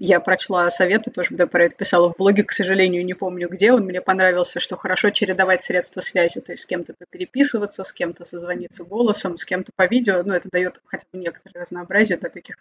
я 0.00 0.20
прочла 0.20 0.70
советы, 0.70 1.10
тоже 1.10 1.34
про 1.34 1.64
это 1.64 1.74
писала 1.74 2.12
в 2.12 2.16
блоге, 2.16 2.44
к 2.44 2.52
сожалению, 2.52 3.04
не 3.04 3.14
помню 3.14 3.48
где. 3.48 3.72
Он 3.72 3.84
мне 3.84 4.00
понравился, 4.00 4.60
что 4.60 4.76
хорошо 4.76 5.10
чередовать 5.10 5.64
средства 5.64 6.00
связи, 6.00 6.40
то 6.40 6.52
есть 6.52 6.62
с 6.62 6.66
кем-то 6.66 6.94
переписываться, 7.10 7.82
с 7.82 7.92
кем-то 7.92 8.24
созвониться 8.24 8.84
голосом, 8.84 9.38
с 9.38 9.44
кем-то 9.44 9.72
по 9.74 9.86
видео. 9.86 10.22
Ну, 10.24 10.34
это 10.34 10.48
дает 10.50 10.80
хотя 10.86 11.04
бы 11.12 11.18
некоторое 11.18 11.62
разнообразие 11.62 12.16
да, 12.18 12.28
таких 12.28 12.56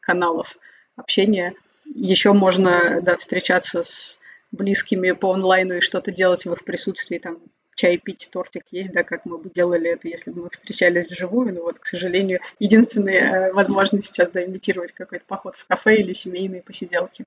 каналов 0.00 0.58
общения. 0.96 1.54
Еще 1.86 2.34
можно 2.34 3.00
да, 3.00 3.16
встречаться 3.16 3.82
с 3.82 4.18
близкими 4.50 5.12
по 5.12 5.32
онлайну 5.32 5.76
и 5.76 5.80
что-то 5.80 6.10
делать 6.10 6.44
в 6.44 6.52
их 6.52 6.64
присутствии, 6.64 7.18
там, 7.18 7.38
чай 7.74 7.98
пить, 7.98 8.28
тортик 8.30 8.64
есть, 8.70 8.92
да, 8.92 9.02
как 9.02 9.24
мы 9.24 9.38
бы 9.38 9.50
делали 9.50 9.90
это, 9.90 10.08
если 10.08 10.30
бы 10.30 10.42
мы 10.42 10.50
встречались 10.50 11.10
вживую. 11.10 11.54
Но 11.54 11.62
вот, 11.62 11.78
к 11.78 11.86
сожалению, 11.86 12.40
единственная 12.58 13.48
э, 13.48 13.52
возможность 13.52 14.08
сейчас, 14.08 14.30
да, 14.30 14.44
имитировать 14.44 14.92
какой-то 14.92 15.24
поход 15.26 15.56
в 15.56 15.66
кафе 15.66 15.96
или 15.96 16.12
семейные 16.12 16.62
посиделки. 16.62 17.24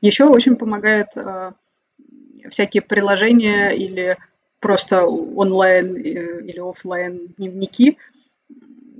Еще 0.00 0.24
очень 0.24 0.56
помогают 0.56 1.16
э, 1.16 1.52
всякие 2.48 2.82
приложения 2.82 3.70
или 3.70 4.16
просто 4.60 5.04
онлайн 5.04 5.96
э, 5.96 6.00
или 6.00 6.58
офлайн 6.58 7.28
дневники, 7.36 7.98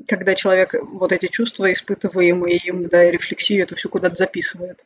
когда 0.07 0.35
человек 0.35 0.75
вот 0.83 1.13
эти 1.13 1.27
чувства, 1.27 1.73
испытываемые 1.73 2.59
им, 2.59 2.89
да, 2.89 3.05
и 3.05 3.11
рефлексию 3.11 3.63
эту 3.63 3.77
всю 3.77 3.89
куда-то 3.89 4.17
записывает. 4.17 4.85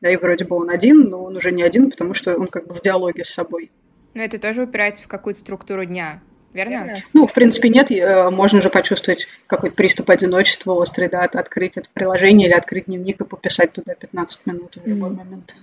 Да, 0.00 0.10
и 0.10 0.16
вроде 0.16 0.44
бы 0.44 0.56
он 0.56 0.70
один, 0.70 1.10
но 1.10 1.24
он 1.24 1.36
уже 1.36 1.52
не 1.52 1.62
один, 1.62 1.90
потому 1.90 2.14
что 2.14 2.36
он 2.36 2.46
как 2.46 2.66
бы 2.66 2.74
в 2.74 2.80
диалоге 2.80 3.24
с 3.24 3.30
собой. 3.30 3.70
Но 4.14 4.22
это 4.22 4.38
тоже 4.38 4.62
упирается 4.62 5.04
в 5.04 5.08
какую-то 5.08 5.40
структуру 5.40 5.84
дня, 5.84 6.20
верно? 6.52 7.02
Ну, 7.12 7.26
в 7.26 7.32
принципе, 7.32 7.68
нет. 7.68 7.90
Э, 7.90 8.30
можно 8.30 8.60
же 8.60 8.70
почувствовать 8.70 9.28
какой-то 9.46 9.76
приступ 9.76 10.10
одиночества 10.10 10.72
острый, 10.72 11.08
да, 11.08 11.22
открыть 11.22 11.76
это 11.76 11.88
приложение 11.92 12.48
или 12.48 12.54
открыть 12.54 12.86
дневник 12.86 13.20
и 13.20 13.24
пописать 13.24 13.72
туда 13.72 13.94
15 13.94 14.46
минут 14.46 14.76
в 14.76 14.86
любой 14.86 15.10
mm. 15.10 15.14
момент. 15.14 15.56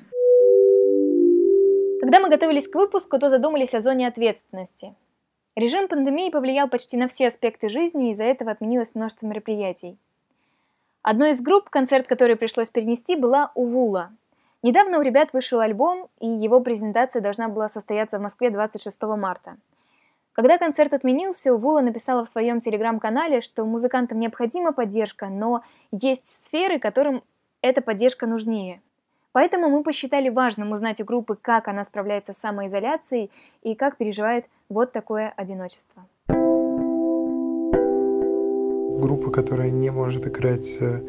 Когда 1.99 2.19
мы 2.19 2.29
готовились 2.29 2.67
к 2.67 2.75
выпуску, 2.75 3.19
то 3.19 3.29
задумались 3.29 3.73
о 3.73 3.81
зоне 3.81 4.07
ответственности. 4.07 4.93
Режим 5.55 5.87
пандемии 5.87 6.29
повлиял 6.29 6.69
почти 6.69 6.97
на 6.97 7.07
все 7.07 7.27
аспекты 7.29 7.69
жизни, 7.69 8.09
и 8.09 8.11
из-за 8.11 8.25
этого 8.25 8.51
отменилось 8.51 8.93
множество 8.93 9.25
мероприятий. 9.25 9.97
Одной 11.01 11.31
из 11.31 11.41
групп, 11.41 11.69
концерт 11.69 12.05
который 12.05 12.35
пришлось 12.35 12.69
перенести, 12.69 13.15
была 13.15 13.51
Увула. 13.55 14.11
Недавно 14.63 14.99
у 14.99 15.01
ребят 15.01 15.33
вышел 15.33 15.59
альбом, 15.59 16.09
и 16.19 16.27
его 16.27 16.59
презентация 16.61 17.21
должна 17.21 17.47
была 17.47 17.69
состояться 17.69 18.19
в 18.19 18.21
Москве 18.21 18.49
26 18.49 19.01
марта. 19.03 19.57
Когда 20.33 20.57
концерт 20.57 20.93
отменился, 20.93 21.53
Увула 21.53 21.81
написала 21.81 22.25
в 22.25 22.29
своем 22.29 22.59
телеграм-канале, 22.59 23.41
что 23.41 23.65
музыкантам 23.65 24.19
необходима 24.19 24.71
поддержка, 24.71 25.27
но 25.29 25.63
есть 25.91 26.27
сферы, 26.45 26.79
которым 26.79 27.23
эта 27.61 27.81
поддержка 27.81 28.27
нужнее– 28.27 28.81
Поэтому 29.37 29.69
мы 29.69 29.83
посчитали 29.83 30.29
важным 30.29 30.71
узнать 30.71 30.99
у 30.99 31.05
группы, 31.05 31.37
как 31.39 31.67
она 31.67 31.83
справляется 31.83 32.33
с 32.33 32.37
самоизоляцией 32.37 33.29
и 33.61 33.75
как 33.75 33.97
переживает 33.97 34.45
вот 34.67 34.93
такое 34.93 35.31
одиночество. 35.37 36.07
Группа, 38.99 39.29
которая 39.29 39.69
не 39.69 39.91
может 39.91 40.25
играть 40.25 40.75
э, 40.79 41.01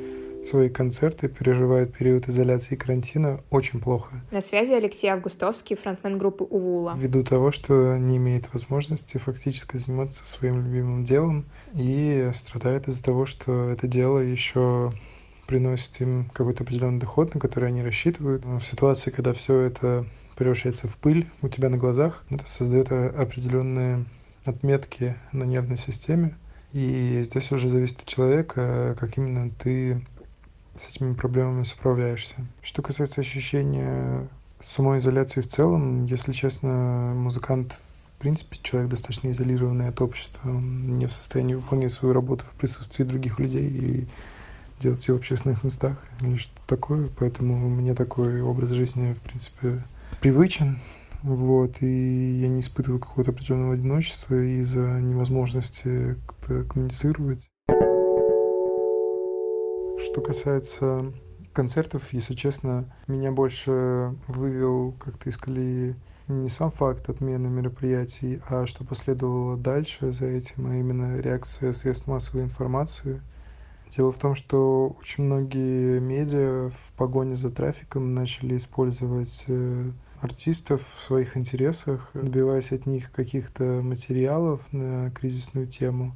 свои 0.48 0.68
концерты, 0.68 1.28
переживает 1.28 1.92
период 1.96 2.28
изоляции 2.28 2.74
и 2.74 2.76
карантина 2.76 3.40
очень 3.50 3.80
плохо. 3.80 4.14
На 4.30 4.40
связи 4.40 4.72
Алексей 4.72 5.08
Августовский, 5.08 5.76
фронтмен 5.76 6.18
группы 6.18 6.44
Увула. 6.44 6.94
Ввиду 6.96 7.22
того, 7.22 7.52
что 7.52 7.96
не 7.98 8.16
имеет 8.16 8.52
возможности 8.52 9.18
фактически 9.18 9.76
заниматься 9.76 10.24
своим 10.26 10.64
любимым 10.64 11.04
делом 11.04 11.46
и 11.74 12.30
страдает 12.34 12.88
из-за 12.88 13.04
того, 13.04 13.26
что 13.26 13.70
это 13.70 13.86
дело 13.86 14.18
еще 14.18 14.92
приносит 15.46 16.00
им 16.00 16.30
какой-то 16.32 16.64
определенный 16.64 17.00
доход, 17.00 17.34
на 17.34 17.40
который 17.40 17.68
они 17.68 17.82
рассчитывают. 17.82 18.44
Но 18.44 18.58
в 18.58 18.66
ситуации, 18.66 19.10
когда 19.10 19.32
все 19.32 19.60
это 19.60 20.04
превращается 20.36 20.86
в 20.86 20.96
пыль 20.98 21.28
у 21.42 21.48
тебя 21.48 21.68
на 21.68 21.78
глазах, 21.78 22.24
это 22.30 22.48
создает 22.48 22.92
определенные 22.92 24.04
отметки 24.44 25.16
на 25.32 25.44
нервной 25.44 25.76
системе. 25.76 26.36
И 26.72 27.22
здесь 27.24 27.50
уже 27.50 27.68
зависит 27.68 28.00
от 28.00 28.06
человека, 28.06 28.94
как 29.00 29.16
именно 29.16 29.50
ты 29.50 30.04
с 30.78 30.88
этими 30.88 31.14
проблемами 31.14 31.64
справляешься. 31.64 32.34
Что 32.62 32.82
касается 32.82 33.20
ощущения 33.20 34.28
самой 34.60 34.98
изоляции 34.98 35.40
в 35.40 35.48
целом, 35.48 36.06
если 36.06 36.32
честно, 36.32 37.12
музыкант 37.16 37.72
в 37.72 38.20
принципе 38.20 38.58
человек 38.62 38.90
достаточно 38.90 39.30
изолированный 39.30 39.88
от 39.88 40.00
общества, 40.00 40.48
он 40.48 40.98
не 40.98 41.06
в 41.06 41.12
состоянии 41.12 41.54
выполнять 41.54 41.92
свою 41.92 42.14
работу 42.14 42.44
в 42.44 42.54
присутствии 42.54 43.04
других 43.04 43.38
людей 43.38 43.68
и 43.68 44.08
делать 44.80 45.06
ее 45.06 45.14
в 45.14 45.18
общественных 45.18 45.62
местах 45.64 46.02
или 46.20 46.36
что-то 46.36 46.60
такое. 46.66 47.08
Поэтому 47.18 47.68
мне 47.68 47.94
такой 47.94 48.40
образ 48.42 48.70
жизни, 48.70 49.12
в 49.12 49.20
принципе, 49.20 49.82
привычен. 50.20 50.78
Вот, 51.22 51.82
и 51.82 52.38
я 52.40 52.48
не 52.48 52.60
испытываю 52.60 53.00
какого-то 53.00 53.32
определенного 53.32 53.74
одиночества 53.74 54.34
из-за 54.34 55.00
невозможности 55.00 56.16
как-то 56.26 56.64
коммуницировать. 56.64 57.48
Что 60.18 60.26
касается 60.26 61.12
концертов, 61.52 62.12
если 62.12 62.34
честно, 62.34 62.92
меня 63.06 63.30
больше 63.30 64.16
вывел 64.26 64.92
как-то 64.98 65.30
из 65.30 65.36
колеи 65.36 65.94
не 66.26 66.48
сам 66.48 66.72
факт 66.72 67.08
отмены 67.08 67.46
мероприятий, 67.48 68.40
а 68.48 68.66
что 68.66 68.82
последовало 68.84 69.56
дальше 69.56 70.12
за 70.12 70.26
этим, 70.26 70.66
а 70.66 70.74
именно 70.74 71.20
реакция 71.20 71.72
средств 71.72 72.08
массовой 72.08 72.42
информации– 72.42 73.22
Дело 73.96 74.12
в 74.12 74.18
том, 74.18 74.34
что 74.34 74.94
очень 75.00 75.24
многие 75.24 75.98
медиа 75.98 76.68
в 76.68 76.92
погоне 76.96 77.36
за 77.36 77.48
трафиком 77.48 78.12
начали 78.12 78.58
использовать 78.58 79.44
э, 79.48 79.90
артистов 80.20 80.82
в 80.96 81.00
своих 81.00 81.38
интересах, 81.38 82.10
добиваясь 82.12 82.72
от 82.72 82.84
них 82.84 83.10
каких-то 83.10 83.80
материалов 83.82 84.60
на 84.72 85.10
кризисную 85.12 85.68
тему. 85.68 86.14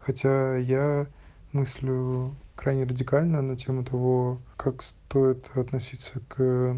Хотя 0.00 0.56
я 0.56 1.06
мыслю 1.52 2.34
крайне 2.62 2.84
радикально 2.84 3.42
на 3.42 3.56
тему 3.56 3.84
того, 3.84 4.40
как 4.56 4.82
стоит 4.82 5.44
относиться 5.56 6.20
к 6.28 6.36
э, 6.38 6.76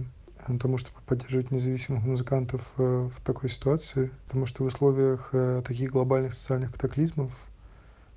тому, 0.58 0.78
чтобы 0.78 0.96
поддерживать 1.04 1.50
независимых 1.50 2.04
музыкантов 2.04 2.72
э, 2.78 3.10
в 3.14 3.20
такой 3.20 3.50
ситуации, 3.50 4.10
потому 4.24 4.46
что 4.46 4.62
в 4.62 4.66
условиях 4.66 5.32
таких 5.66 5.92
глобальных 5.92 6.32
социальных 6.32 6.72
катаклизмов 6.72 7.32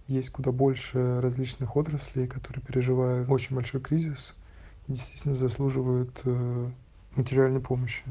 есть 0.07 0.29
куда 0.29 0.53
больше 0.53 1.19
различных 1.19 1.75
отраслей, 1.75 2.27
которые 2.27 2.63
переживают 2.63 3.29
очень 3.29 3.55
большой 3.55 3.81
кризис 3.81 4.33
и 4.87 4.93
действительно 4.93 5.35
заслуживают 5.35 6.11
э, 6.23 6.69
материальной 7.15 7.59
помощи. 7.59 8.03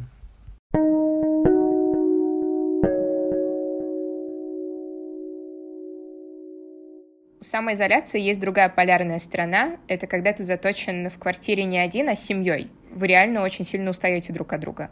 Самоизоляции 7.46 8.20
есть 8.20 8.40
другая 8.40 8.68
полярная 8.68 9.18
сторона. 9.18 9.76
Это 9.88 10.06
когда 10.06 10.32
ты 10.32 10.42
заточен 10.42 11.08
в 11.10 11.18
квартире 11.18 11.64
не 11.64 11.78
один, 11.78 12.08
а 12.08 12.14
с 12.14 12.24
семьей. 12.24 12.70
Вы 12.90 13.06
реально 13.06 13.42
очень 13.42 13.64
сильно 13.64 13.90
устаете 13.90 14.32
друг 14.32 14.52
от 14.52 14.60
друга. 14.60 14.90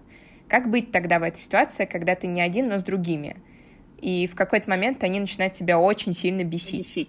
Как 0.49 0.71
быть 0.71 0.93
тогда 0.93 1.19
в 1.19 1.23
этой 1.23 1.39
ситуации, 1.39 1.85
когда 1.85 2.15
ты 2.15 2.27
не 2.27 2.41
один, 2.41 2.69
но 2.69 2.79
с 2.79 2.85
другими? 2.85 3.37
и 4.05 4.27
в 4.27 4.35
какой-то 4.35 4.69
момент 4.69 5.03
они 5.03 5.19
начинают 5.19 5.55
тебя 5.55 5.79
очень 5.79 6.13
сильно 6.13 6.45
бесить. 6.45 7.09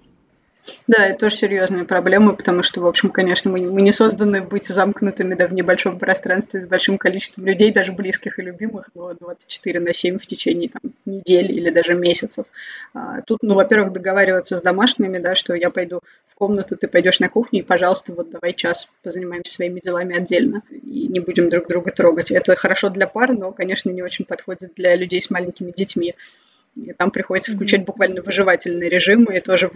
Да, 0.88 1.08
это 1.08 1.20
тоже 1.20 1.36
серьезная 1.36 1.84
проблема, 1.84 2.34
потому 2.34 2.64
что, 2.64 2.82
в 2.82 2.88
общем, 2.88 3.10
конечно, 3.10 3.52
мы, 3.52 3.60
мы 3.70 3.82
не 3.82 3.92
созданы 3.92 4.42
быть 4.42 4.66
замкнутыми 4.66 5.34
да, 5.34 5.48
в 5.48 5.54
небольшом 5.54 6.00
пространстве 6.00 6.62
с 6.62 6.66
большим 6.66 6.98
количеством 6.98 7.46
людей, 7.46 7.72
даже 7.72 7.92
близких 7.92 8.40
и 8.40 8.44
любимых, 8.44 8.90
но 8.96 9.14
24 9.14 9.80
на 9.80 9.94
7 9.94 10.18
в 10.18 10.26
течение 10.26 10.70
там, 10.70 10.94
недели 11.06 11.54
или 11.54 11.70
даже 11.70 11.96
месяцев. 11.96 12.46
А, 12.94 13.22
тут, 13.22 13.40
ну, 13.42 13.56
во-первых, 13.56 13.94
договариваться 13.94 14.56
с 14.56 14.62
домашними, 14.62 15.18
да, 15.18 15.36
что 15.36 15.56
я 15.56 15.70
пойду 15.70 16.02
в 16.28 16.36
комнату, 16.36 16.76
ты 16.76 16.88
пойдешь 16.88 17.20
на 17.20 17.30
кухню, 17.30 17.60
и, 17.60 17.64
пожалуйста, 17.64 18.14
вот 18.14 18.32
давай 18.32 18.54
час 18.54 18.90
позанимаемся 19.04 19.54
своими 19.54 19.80
делами 19.80 20.18
отдельно 20.18 20.64
и 20.70 21.08
не 21.08 21.20
будем 21.20 21.50
друг 21.50 21.68
друга 21.68 21.92
трогать. 21.92 22.32
Это 22.32 22.56
хорошо 22.56 22.90
для 22.90 23.08
пар, 23.08 23.34
но, 23.34 23.52
конечно, 23.52 23.90
не 23.90 24.02
очень 24.02 24.26
подходит 24.26 24.74
для 24.76 24.96
людей 24.96 25.22
с 25.22 25.30
маленькими 25.30 25.72
детьми. 25.72 26.16
И 26.76 26.92
там 26.92 27.10
приходится 27.10 27.54
включать 27.54 27.86
буквально 27.86 28.22
выживательный 28.22 28.90
режим 28.90 29.26
и 29.26 29.40
тоже 29.40 29.72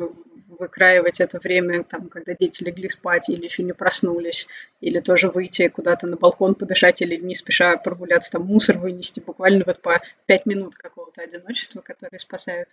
выкраивать 0.60 1.20
это 1.20 1.40
время, 1.40 1.84
там, 1.84 2.10
когда 2.10 2.36
дети 2.36 2.64
легли 2.64 2.90
спать 2.90 3.30
или 3.30 3.46
еще 3.46 3.64
не 3.64 3.74
проснулись, 3.74 4.48
или 4.82 5.00
тоже 5.00 5.30
выйти 5.30 5.70
куда-то 5.70 6.06
на 6.06 6.18
балкон 6.18 6.54
подышать 6.54 7.02
или 7.02 7.16
не 7.16 7.34
спеша 7.34 7.78
прогуляться, 7.78 8.34
там 8.34 8.46
мусор 8.46 8.78
вынести, 8.78 9.20
буквально 9.20 9.64
вот 9.66 9.82
по 9.82 10.02
пять 10.26 10.46
минут 10.46 10.76
какого-то 10.76 11.22
одиночества, 11.22 11.82
которые 11.82 12.20
спасают 12.20 12.70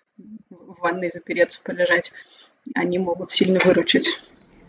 в 0.50 0.80
ванной 0.80 1.10
запереться, 1.10 1.60
полежать, 1.62 2.12
они 2.74 2.98
могут 2.98 3.30
сильно 3.30 3.60
выручить. 3.64 4.20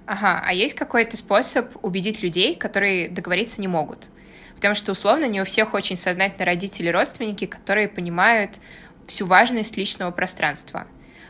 Ага, 0.05 0.41
а 0.45 0.53
есть 0.53 0.75
какой-то 0.75 1.17
способ 1.17 1.83
убедить 1.83 2.21
людей, 2.23 2.55
которые 2.55 3.09
договориться 3.09 3.59
не 3.59 3.67
могут? 3.67 4.07
Потому 4.55 4.73
что, 4.73 4.93
условно, 4.93 5.25
не 5.25 5.41
у 5.41 5.45
всех 5.45 5.73
очень 5.73 5.95
сознательно 5.95 6.45
родители 6.45 6.87
родственники, 6.87 7.45
которые 7.45 7.87
понимают, 7.87 8.59
всю 9.07 9.25
важность 9.25 9.77
личного 9.77 10.11
пространства. 10.11 10.87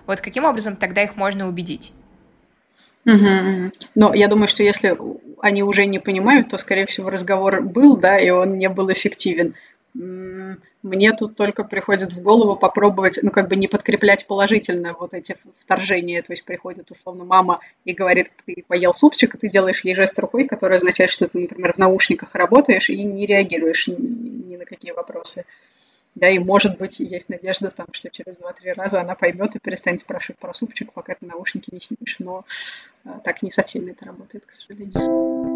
Вот 0.08 0.22
каким 0.22 0.46
образом 0.46 0.76
тогда 0.76 1.04
их 1.04 1.16
можно 1.16 1.48
убедить? 1.48 1.94
Угу. 3.06 3.72
Но 3.96 4.14
я 4.14 4.28
думаю, 4.28 4.48
что 4.48 4.64
если 4.64 4.98
они 5.42 5.64
уже 5.64 5.86
не 5.86 6.00
понимают, 6.00 6.50
то, 6.50 6.58
скорее 6.58 6.86
всего, 6.86 7.10
разговор 7.10 7.62
был, 7.62 7.96
да, 7.96 8.18
и 8.18 8.30
он 8.30 8.58
не 8.58 8.70
был 8.70 8.92
эффективен. 8.92 9.54
Мне 9.94 11.12
тут 11.14 11.36
только 11.36 11.64
приходит 11.64 12.14
в 12.14 12.22
голову 12.22 12.56
попробовать, 12.56 13.20
ну, 13.22 13.32
как 13.32 13.48
бы 13.48 13.56
не 13.56 13.68
подкреплять 13.68 14.28
положительно 14.28 14.94
вот 14.94 15.14
эти 15.14 15.36
вторжения. 15.58 16.22
То 16.22 16.34
есть 16.34 16.44
приходит, 16.44 16.92
условно, 16.92 17.26
мама 17.26 17.60
и 17.84 17.94
говорит, 17.94 18.32
ты 18.46 18.64
поел 18.68 18.94
супчик, 18.94 19.36
и 19.36 19.38
ты 19.38 19.50
делаешь 19.50 19.84
ей 19.84 19.96
жест 19.96 20.18
рукой, 20.20 20.48
который 20.48 20.78
означает, 20.78 21.10
что 21.10 21.28
ты, 21.28 21.40
например, 21.40 21.74
в 21.74 21.78
наушниках 21.78 22.36
работаешь 22.36 22.90
и 22.90 23.04
не 23.04 23.26
реагируешь 23.26 23.88
ни, 23.88 24.56
на 24.56 24.66
какие 24.66 24.92
вопросы 24.92 25.46
Да, 26.17 26.27
и 26.29 26.39
может 26.39 26.79
быть, 26.79 27.00
есть 27.00 27.29
надежда, 27.29 27.69
там, 27.69 27.86
что 27.91 28.09
через 28.09 28.39
2-3 28.39 28.74
раза 28.75 29.01
она 29.01 29.13
поймет 29.13 29.55
и 29.55 29.59
перестанет 29.59 30.00
спрашивать 30.00 30.39
про 30.39 30.51
супчик, 30.51 30.91
пока 30.91 31.13
ты 31.13 31.27
наушники 31.27 31.69
не 31.71 31.79
снимешь. 31.79 32.15
Но 32.17 32.43
а, 33.05 33.19
так 33.19 33.43
не 33.43 33.51
со 33.51 33.62
всеми 33.62 33.91
это 33.91 34.05
работает, 34.05 34.43
к 34.47 34.51
сожалению. 34.51 35.47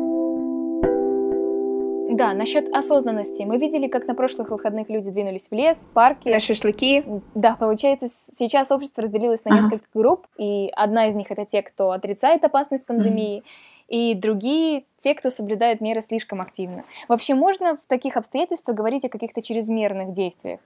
Да, 2.11 2.33
насчет 2.33 2.69
осознанности. 2.69 3.41
Мы 3.41 3.57
видели, 3.57 3.87
как 3.87 4.05
на 4.05 4.13
прошлых 4.13 4.49
выходных 4.49 4.87
люди 4.89 5.09
двинулись 5.09 5.47
в 5.47 5.51
лес, 5.51 5.77
в 5.77 5.93
парки. 5.93 6.29
На 6.29 6.39
шашлыки. 6.39 7.03
Да, 7.33 7.55
получается, 7.55 8.07
сейчас 8.35 8.69
общество 8.69 9.01
разделилось 9.01 9.43
на 9.45 9.55
ага. 9.55 9.63
несколько 9.63 9.85
групп, 9.95 10.27
и 10.37 10.69
одна 10.75 11.07
из 11.07 11.15
них 11.15 11.31
это 11.31 11.45
те, 11.45 11.63
кто 11.63 11.89
отрицает 11.89 12.45
опасность 12.45 12.85
пандемии, 12.85 13.39
mm 13.39 13.43
и 13.91 14.15
другие 14.15 14.85
те, 14.99 15.13
кто 15.13 15.29
соблюдает 15.29 15.81
меры 15.81 16.01
слишком 16.01 16.39
активно. 16.39 16.85
Вообще 17.09 17.35
можно 17.35 17.75
в 17.75 17.81
таких 17.87 18.15
обстоятельствах 18.15 18.75
говорить 18.75 19.03
о 19.03 19.09
каких-то 19.09 19.41
чрезмерных 19.41 20.13
действиях? 20.13 20.59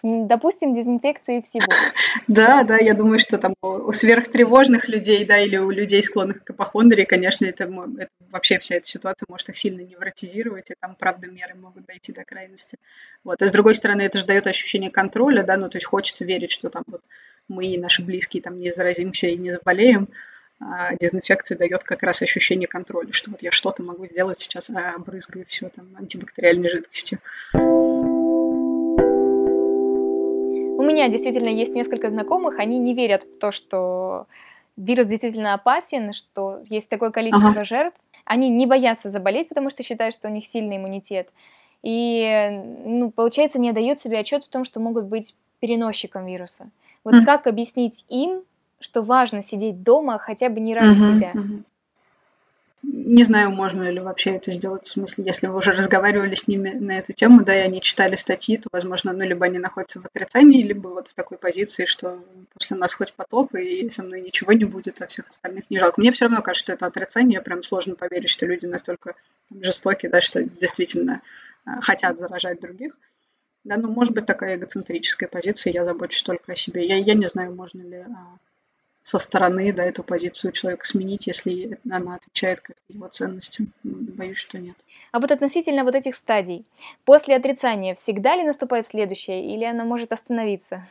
допустим, 0.00 0.74
дезинфекции 0.74 1.40
всего. 1.40 1.66
Да, 2.28 2.62
да, 2.62 2.76
я 2.76 2.94
думаю, 2.94 3.18
что 3.18 3.36
там 3.36 3.54
у 3.62 3.90
сверхтревожных 3.92 4.88
людей, 4.88 5.24
да, 5.24 5.38
или 5.38 5.56
у 5.56 5.70
людей, 5.70 6.00
склонных 6.04 6.44
к 6.44 6.50
апохондрии, 6.50 7.04
конечно, 7.04 7.46
это, 7.46 7.64
это 7.64 8.10
вообще 8.30 8.60
вся 8.60 8.76
эта 8.76 8.86
ситуация 8.86 9.26
может 9.28 9.48
их 9.48 9.58
сильно 9.58 9.80
невротизировать, 9.80 10.70
и 10.70 10.74
там, 10.78 10.94
правда, 10.96 11.26
меры 11.26 11.54
могут 11.56 11.84
дойти 11.86 12.12
до 12.12 12.24
крайности. 12.24 12.76
Вот. 13.24 13.42
А 13.42 13.48
с 13.48 13.50
другой 13.50 13.74
стороны, 13.74 14.02
это 14.02 14.18
же 14.18 14.24
дает 14.24 14.46
ощущение 14.46 14.90
контроля, 14.90 15.42
да, 15.42 15.56
ну, 15.56 15.68
то 15.68 15.78
есть 15.78 15.86
хочется 15.86 16.24
верить, 16.24 16.52
что 16.52 16.70
там 16.70 16.84
вот 16.86 17.00
мы 17.48 17.66
и 17.66 17.78
наши 17.78 18.02
близкие 18.02 18.40
там 18.40 18.60
не 18.60 18.70
заразимся 18.70 19.26
и 19.26 19.36
не 19.36 19.50
заболеем, 19.50 20.08
дезинфекция 21.00 21.56
дает 21.56 21.84
как 21.84 22.02
раз 22.02 22.22
ощущение 22.22 22.66
контроля, 22.66 23.12
что 23.12 23.30
вот 23.30 23.42
я 23.42 23.52
что-то 23.52 23.82
могу 23.82 24.06
сделать 24.06 24.40
сейчас, 24.40 24.70
а 24.70 24.94
обрызгаю 24.96 25.46
все 25.48 25.68
там 25.68 25.86
антибактериальной 25.96 26.68
жидкостью. 26.68 27.20
У 30.78 30.82
меня 30.82 31.08
действительно 31.08 31.48
есть 31.48 31.74
несколько 31.74 32.08
знакомых, 32.10 32.58
они 32.58 32.78
не 32.78 32.94
верят 32.94 33.22
в 33.22 33.38
то, 33.38 33.52
что 33.52 34.26
вирус 34.76 35.06
действительно 35.06 35.54
опасен, 35.54 36.12
что 36.12 36.60
есть 36.64 36.88
такое 36.88 37.10
количество 37.10 37.50
ага. 37.50 37.64
жертв. 37.64 38.00
Они 38.24 38.48
не 38.48 38.66
боятся 38.66 39.10
заболеть, 39.10 39.48
потому 39.48 39.70
что 39.70 39.82
считают, 39.82 40.14
что 40.14 40.28
у 40.28 40.30
них 40.30 40.46
сильный 40.46 40.76
иммунитет. 40.76 41.28
И, 41.82 42.50
ну, 42.84 43.10
получается, 43.10 43.58
не 43.58 43.72
дают 43.72 43.98
себе 43.98 44.18
отчет 44.18 44.44
в 44.44 44.50
том, 44.50 44.64
что 44.64 44.80
могут 44.80 45.06
быть 45.06 45.34
переносчиком 45.60 46.26
вируса. 46.26 46.70
Вот 47.04 47.14
mm. 47.14 47.24
как 47.24 47.46
объяснить 47.46 48.04
им, 48.08 48.42
что 48.80 49.02
важно 49.02 49.42
сидеть 49.42 49.82
дома 49.82 50.18
хотя 50.18 50.48
бы 50.48 50.60
не 50.60 50.74
ради 50.74 51.00
uh-huh, 51.00 51.16
себя? 51.16 51.32
Uh-huh. 51.34 51.64
Не 52.82 53.24
знаю, 53.24 53.50
можно 53.50 53.90
ли 53.90 53.98
вообще 53.98 54.36
это 54.36 54.52
сделать, 54.52 54.86
в 54.86 54.92
смысле, 54.92 55.24
если 55.24 55.48
вы 55.48 55.58
уже 55.58 55.72
разговаривали 55.72 56.34
с 56.34 56.46
ними 56.46 56.70
на 56.70 56.98
эту 56.98 57.12
тему, 57.12 57.44
да, 57.44 57.54
и 57.54 57.60
они 57.60 57.82
читали 57.82 58.14
статьи, 58.14 58.56
то, 58.56 58.68
возможно, 58.70 59.12
ну, 59.12 59.24
либо 59.24 59.46
они 59.46 59.58
находятся 59.58 60.00
в 60.00 60.06
отрицании, 60.06 60.62
либо 60.62 60.88
вот 60.88 61.08
в 61.08 61.14
такой 61.14 61.38
позиции, 61.38 61.86
что 61.86 62.22
после 62.54 62.76
нас 62.76 62.94
хоть 62.94 63.12
потоп, 63.14 63.54
и 63.56 63.90
со 63.90 64.04
мной 64.04 64.20
ничего 64.20 64.52
не 64.52 64.64
будет, 64.64 65.02
а 65.02 65.06
всех 65.08 65.28
остальных 65.28 65.68
не 65.70 65.78
жалко. 65.78 66.00
Мне 66.00 66.12
все 66.12 66.26
равно 66.26 66.40
кажется, 66.40 66.66
что 66.66 66.72
это 66.72 66.86
отрицание, 66.86 67.40
прям 67.40 67.64
сложно 67.64 67.96
поверить, 67.96 68.30
что 68.30 68.46
люди 68.46 68.64
настолько 68.64 69.14
жестокие, 69.50 70.10
да, 70.10 70.20
что 70.20 70.44
действительно 70.44 71.20
а, 71.64 71.80
хотят 71.80 72.18
заражать 72.18 72.60
других. 72.60 72.96
Да, 73.64 73.76
ну, 73.76 73.90
может 73.90 74.14
быть, 74.14 74.26
такая 74.26 74.56
эгоцентрическая 74.56 75.28
позиция, 75.28 75.72
я 75.72 75.84
забочусь 75.84 76.22
только 76.22 76.52
о 76.52 76.56
себе. 76.56 76.86
Я, 76.86 76.96
я 76.96 77.14
не 77.14 77.26
знаю, 77.26 77.54
можно 77.54 77.82
ли 77.82 77.96
а, 77.96 78.38
со 79.08 79.18
стороны 79.18 79.72
да, 79.72 79.84
эту 79.84 80.02
позицию 80.02 80.52
человека 80.52 80.86
сменить, 80.86 81.26
если 81.26 81.78
она 81.90 82.16
отвечает 82.16 82.60
как 82.60 82.76
его 82.90 83.08
ценностям. 83.08 83.72
Боюсь, 83.82 84.36
что 84.36 84.58
нет. 84.58 84.76
А 85.12 85.18
вот 85.18 85.30
относительно 85.30 85.84
вот 85.84 85.94
этих 85.94 86.14
стадий, 86.14 86.66
после 87.06 87.36
отрицания 87.36 87.94
всегда 87.94 88.36
ли 88.36 88.44
наступает 88.44 88.86
следующее, 88.86 89.54
или 89.54 89.64
она 89.64 89.84
может 89.84 90.12
остановиться? 90.12 90.86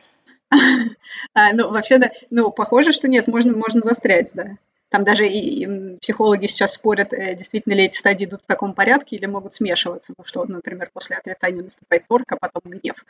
А, 1.34 1.52
ну, 1.52 1.70
вообще, 1.70 1.98
да, 1.98 2.10
ну, 2.30 2.50
похоже, 2.50 2.92
что 2.92 3.06
нет, 3.06 3.28
можно, 3.28 3.52
можно 3.56 3.82
застрять, 3.82 4.32
да. 4.34 4.56
Там 4.88 5.04
даже 5.04 5.28
и, 5.28 5.62
и 5.62 5.96
психологи 5.98 6.46
сейчас 6.46 6.72
спорят, 6.72 7.12
э, 7.12 7.34
действительно 7.34 7.74
ли 7.74 7.84
эти 7.84 7.96
стадии 7.96 8.24
идут 8.24 8.42
в 8.42 8.46
таком 8.46 8.72
порядке 8.72 9.16
или 9.16 9.26
могут 9.26 9.54
смешиваться. 9.54 10.14
Ну, 10.16 10.24
что, 10.24 10.44
например, 10.46 10.90
после 10.92 11.16
отрицания 11.16 11.62
наступает 11.62 12.08
торг, 12.08 12.32
а 12.32 12.36
потом 12.36 12.62
гнев 12.64 13.04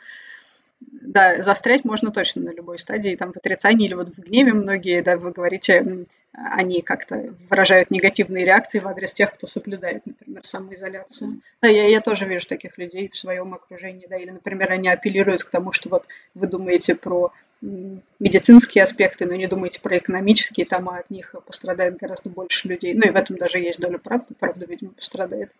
да, 0.81 1.41
застрять 1.41 1.83
можно 1.83 2.11
точно 2.11 2.43
на 2.43 2.53
любой 2.53 2.77
стадии, 2.77 3.15
там 3.15 3.33
в 3.33 3.37
отрицании 3.37 3.87
или 3.87 3.95
вот 3.95 4.09
в 4.09 4.19
гневе 4.19 4.53
многие, 4.53 5.01
да, 5.01 5.17
вы 5.17 5.31
говорите, 5.31 6.05
они 6.33 6.81
как-то 6.81 7.33
выражают 7.49 7.91
негативные 7.91 8.45
реакции 8.45 8.79
в 8.79 8.87
адрес 8.87 9.11
тех, 9.11 9.33
кто 9.33 9.47
соблюдает, 9.47 10.05
например, 10.05 10.45
самоизоляцию. 10.45 11.41
Да, 11.61 11.67
я, 11.67 11.87
я 11.87 12.01
тоже 12.01 12.25
вижу 12.25 12.47
таких 12.47 12.77
людей 12.77 13.09
в 13.09 13.17
своем 13.17 13.53
окружении, 13.53 14.07
да, 14.07 14.17
или, 14.17 14.29
например, 14.29 14.71
они 14.71 14.89
апеллируют 14.89 15.43
к 15.43 15.49
тому, 15.49 15.71
что 15.71 15.89
вот 15.89 16.05
вы 16.33 16.47
думаете 16.47 16.95
про 16.95 17.33
медицинские 17.61 18.83
аспекты, 18.83 19.25
но 19.25 19.35
не 19.35 19.47
думаете 19.47 19.81
про 19.81 19.97
экономические, 19.97 20.65
там 20.65 20.87
а 20.89 20.99
от 20.99 21.09
них 21.09 21.35
пострадает 21.45 21.97
гораздо 21.97 22.29
больше 22.29 22.69
людей. 22.69 22.93
Ну 22.93 23.05
и 23.05 23.09
в 23.09 23.15
этом 23.15 23.35
даже 23.35 23.59
есть 23.59 23.79
доля 23.79 23.97
правды, 23.97 24.33
правда, 24.39 24.65
видимо, 24.65 24.91
пострадает. 24.91 25.51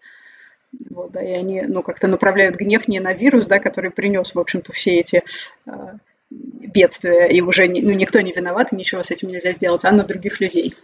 Вот, 0.89 1.11
да, 1.11 1.23
и 1.23 1.31
они, 1.31 1.61
ну, 1.63 1.81
как-то 1.81 2.07
направляют 2.07 2.55
гнев 2.55 2.87
не 2.87 2.99
на 2.99 3.13
вирус, 3.13 3.47
да, 3.47 3.59
который 3.59 3.91
принес, 3.91 4.35
в 4.35 4.39
общем-то, 4.39 4.71
все 4.71 4.99
эти 4.99 5.23
э, 5.65 5.71
бедствия, 6.29 7.27
и 7.27 7.41
уже 7.41 7.67
не, 7.67 7.81
ну, 7.81 7.91
никто 7.91 8.21
не 8.21 8.31
виноват, 8.31 8.71
и 8.71 8.75
ничего 8.75 9.01
с 9.01 9.11
этим 9.11 9.29
нельзя 9.29 9.51
сделать, 9.53 9.83
а 9.83 9.91
на 9.91 10.03
других 10.03 10.39
людей. 10.39 10.75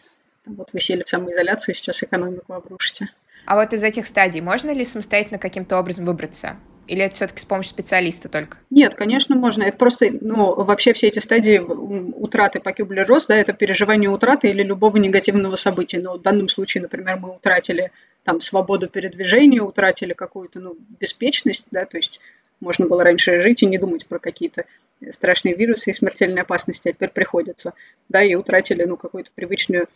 Вот 0.46 0.74
вы 0.74 0.80
сели 0.80 1.04
в 1.04 1.10
самоизоляцию, 1.10 1.76
сейчас 1.76 2.04
экономику 2.04 2.54
обрушите. 2.54 3.10
А 3.46 3.56
вот 3.56 3.74
из 3.74 3.84
этих 3.84 4.08
стадий 4.08 4.42
можно 4.42 4.72
ли 4.72 4.84
самостоятельно 4.86 5.38
каким-то 5.38 5.78
образом 5.78 6.06
выбраться? 6.06 6.58
Или 6.88 7.04
это 7.04 7.16
все-таки 7.16 7.40
с 7.40 7.46
помощью 7.46 7.72
специалиста 7.72 8.30
только? 8.30 8.58
Нет, 8.70 8.94
конечно, 8.94 9.36
можно. 9.36 9.64
Это 9.64 9.78
просто, 9.78 10.08
ну, 10.22 10.54
вообще 10.54 10.94
все 10.94 11.08
эти 11.08 11.18
стадии 11.18 11.58
утраты 11.58 12.60
по 12.60 12.72
Кюблер-Росс, 12.74 13.26
да, 13.26 13.36
это 13.36 13.54
переживание 13.54 14.10
утраты 14.10 14.50
или 14.50 14.62
любого 14.62 14.98
негативного 14.98 15.56
события. 15.56 16.00
Но 16.00 16.18
в 16.18 16.22
данном 16.22 16.48
случае, 16.48 16.84
например, 16.84 17.18
мы 17.18 17.36
утратили 17.36 17.92
там 18.26 18.42
свободу 18.42 18.90
передвижения, 18.90 19.62
утратили 19.62 20.14
какую-то, 20.14 20.60
ну, 20.60 20.76
беспечность, 21.00 21.66
да, 21.72 21.86
то 21.86 21.98
есть 21.98 22.20
можно 22.60 22.88
было 22.88 23.04
раньше 23.04 23.40
жить 23.40 23.62
и 23.64 23.68
не 23.68 23.78
думать 23.78 24.08
про 24.08 24.18
какие-то 24.20 24.66
страшные 25.10 25.56
вирусы 25.56 25.92
и 25.92 25.94
смертельные 25.94 26.42
опасности, 26.42 26.90
а 26.90 26.94
теперь 26.94 27.12
приходится, 27.12 27.74
да, 28.10 28.24
и 28.24 28.34
утратили, 28.34 28.84
ну, 28.84 28.98
какую-то 28.98 29.30
привычную 29.36 29.88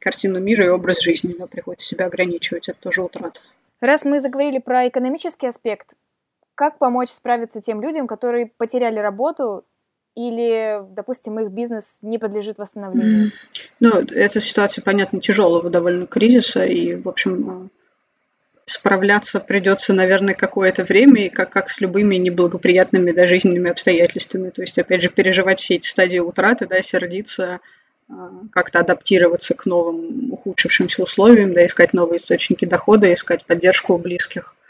картину 0.00 0.38
мира 0.38 0.64
и 0.64 0.68
образ 0.68 1.02
жизни, 1.02 1.34
да, 1.36 1.48
приходится 1.48 1.86
себя 1.86 2.06
ограничивать, 2.06 2.68
это 2.68 2.78
тоже 2.80 3.02
утрата. 3.02 3.40
Раз 3.80 4.04
мы 4.04 4.20
заговорили 4.20 4.58
про 4.58 4.88
экономический 4.88 5.48
аспект, 5.48 5.94
как 6.54 6.78
помочь 6.78 7.10
справиться 7.10 7.60
тем 7.60 7.82
людям, 7.82 8.06
которые 8.06 8.46
потеряли 8.46 9.00
работу 9.00 9.64
или, 10.16 10.80
допустим, 10.94 11.38
их 11.38 11.50
бизнес 11.50 11.98
не 12.00 12.18
подлежит 12.18 12.56
восстановлению? 12.56 13.32
Ну, 13.80 14.00
эта 14.00 14.40
ситуация, 14.40 14.82
понятно, 14.82 15.20
тяжелого 15.20 15.68
довольно 15.68 16.06
кризиса, 16.06 16.64
и, 16.64 16.94
в 16.94 17.06
общем, 17.06 17.70
справляться 18.64 19.40
придется, 19.40 19.92
наверное, 19.92 20.34
какое-то 20.34 20.84
время, 20.84 21.26
и 21.26 21.28
как, 21.28 21.50
как 21.50 21.68
с 21.68 21.82
любыми 21.82 22.16
неблагоприятными 22.16 23.12
да, 23.12 23.26
жизненными 23.26 23.70
обстоятельствами. 23.70 24.48
То 24.48 24.62
есть, 24.62 24.78
опять 24.78 25.02
же, 25.02 25.10
переживать 25.10 25.60
все 25.60 25.74
эти 25.74 25.86
стадии 25.86 26.18
утраты, 26.18 26.66
да, 26.66 26.80
сердиться, 26.80 27.60
а, 28.08 28.30
как-то 28.52 28.80
адаптироваться 28.80 29.52
к 29.52 29.66
новым 29.66 30.32
ухудшившимся 30.32 31.02
условиям, 31.02 31.52
да, 31.52 31.66
искать 31.66 31.92
новые 31.92 32.20
источники 32.20 32.64
дохода, 32.64 33.12
искать 33.12 33.44
поддержку 33.44 33.94
у 33.94 33.98
близких– 33.98 34.56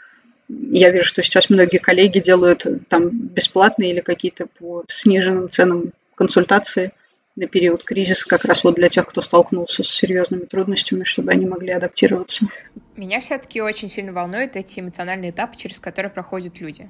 я 0.49 0.91
вижу, 0.91 1.05
что 1.05 1.21
сейчас 1.21 1.49
многие 1.49 1.77
коллеги 1.77 2.19
делают 2.19 2.65
там 2.89 3.09
бесплатные 3.09 3.91
или 3.91 3.99
какие-то 3.99 4.47
по 4.47 4.83
сниженным 4.87 5.49
ценам 5.49 5.91
консультации 6.15 6.91
на 7.35 7.47
период 7.47 7.83
кризиса, 7.83 8.27
как 8.27 8.45
раз 8.45 8.63
вот 8.63 8.75
для 8.75 8.89
тех, 8.89 9.05
кто 9.05 9.21
столкнулся 9.21 9.83
с 9.83 9.89
серьезными 9.89 10.45
трудностями, 10.45 11.03
чтобы 11.03 11.31
они 11.31 11.45
могли 11.45 11.71
адаптироваться. 11.71 12.47
Меня 12.95 13.19
все-таки 13.21 13.61
очень 13.61 13.87
сильно 13.89 14.11
волнуют 14.11 14.55
эти 14.55 14.79
эмоциональные 14.79 15.29
этапы, 15.29 15.55
через 15.55 15.79
которые 15.79 16.11
проходят 16.11 16.59
люди. 16.59 16.89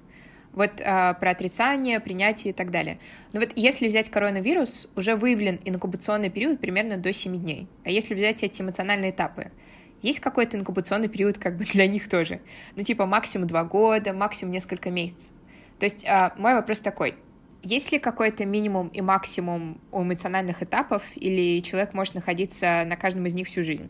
Вот 0.53 0.71
а, 0.83 1.13
про 1.15 1.31
отрицание, 1.31 1.99
принятие 1.99 2.51
и 2.51 2.53
так 2.53 2.71
далее. 2.71 2.97
Но 3.33 3.41
вот 3.41 3.49
если 3.55 3.87
взять 3.87 4.09
коронавирус, 4.09 4.89
уже 4.95 5.15
выявлен 5.15 5.59
инкубационный 5.65 6.29
период 6.29 6.59
примерно 6.59 6.97
до 6.97 7.11
7 7.11 7.35
дней. 7.35 7.67
А 7.83 7.89
если 7.89 8.15
взять 8.15 8.41
эти 8.41 8.61
эмоциональные 8.61 9.11
этапы, 9.11 9.51
есть 10.01 10.19
какой-то 10.19 10.57
инкубационный 10.57 11.07
период 11.07 11.37
как 11.37 11.57
бы 11.57 11.63
для 11.73 11.87
них 11.87 12.07
тоже. 12.09 12.41
Ну, 12.75 12.83
типа 12.83 13.05
максимум 13.05 13.47
два 13.47 13.63
года, 13.63 14.13
максимум 14.13 14.51
несколько 14.51 14.91
месяцев. 14.91 15.33
То 15.79 15.85
есть 15.85 16.05
а, 16.07 16.33
мой 16.37 16.53
вопрос 16.53 16.81
такой. 16.81 17.15
Есть 17.63 17.91
ли 17.91 17.99
какой-то 17.99 18.45
минимум 18.45 18.87
и 18.89 19.01
максимум 19.01 19.81
у 19.91 20.03
эмоциональных 20.03 20.61
этапов, 20.61 21.03
или 21.15 21.61
человек 21.61 21.93
может 21.93 22.13
находиться 22.13 22.83
на 22.85 22.95
каждом 22.95 23.25
из 23.25 23.33
них 23.33 23.47
всю 23.47 23.63
жизнь? 23.63 23.89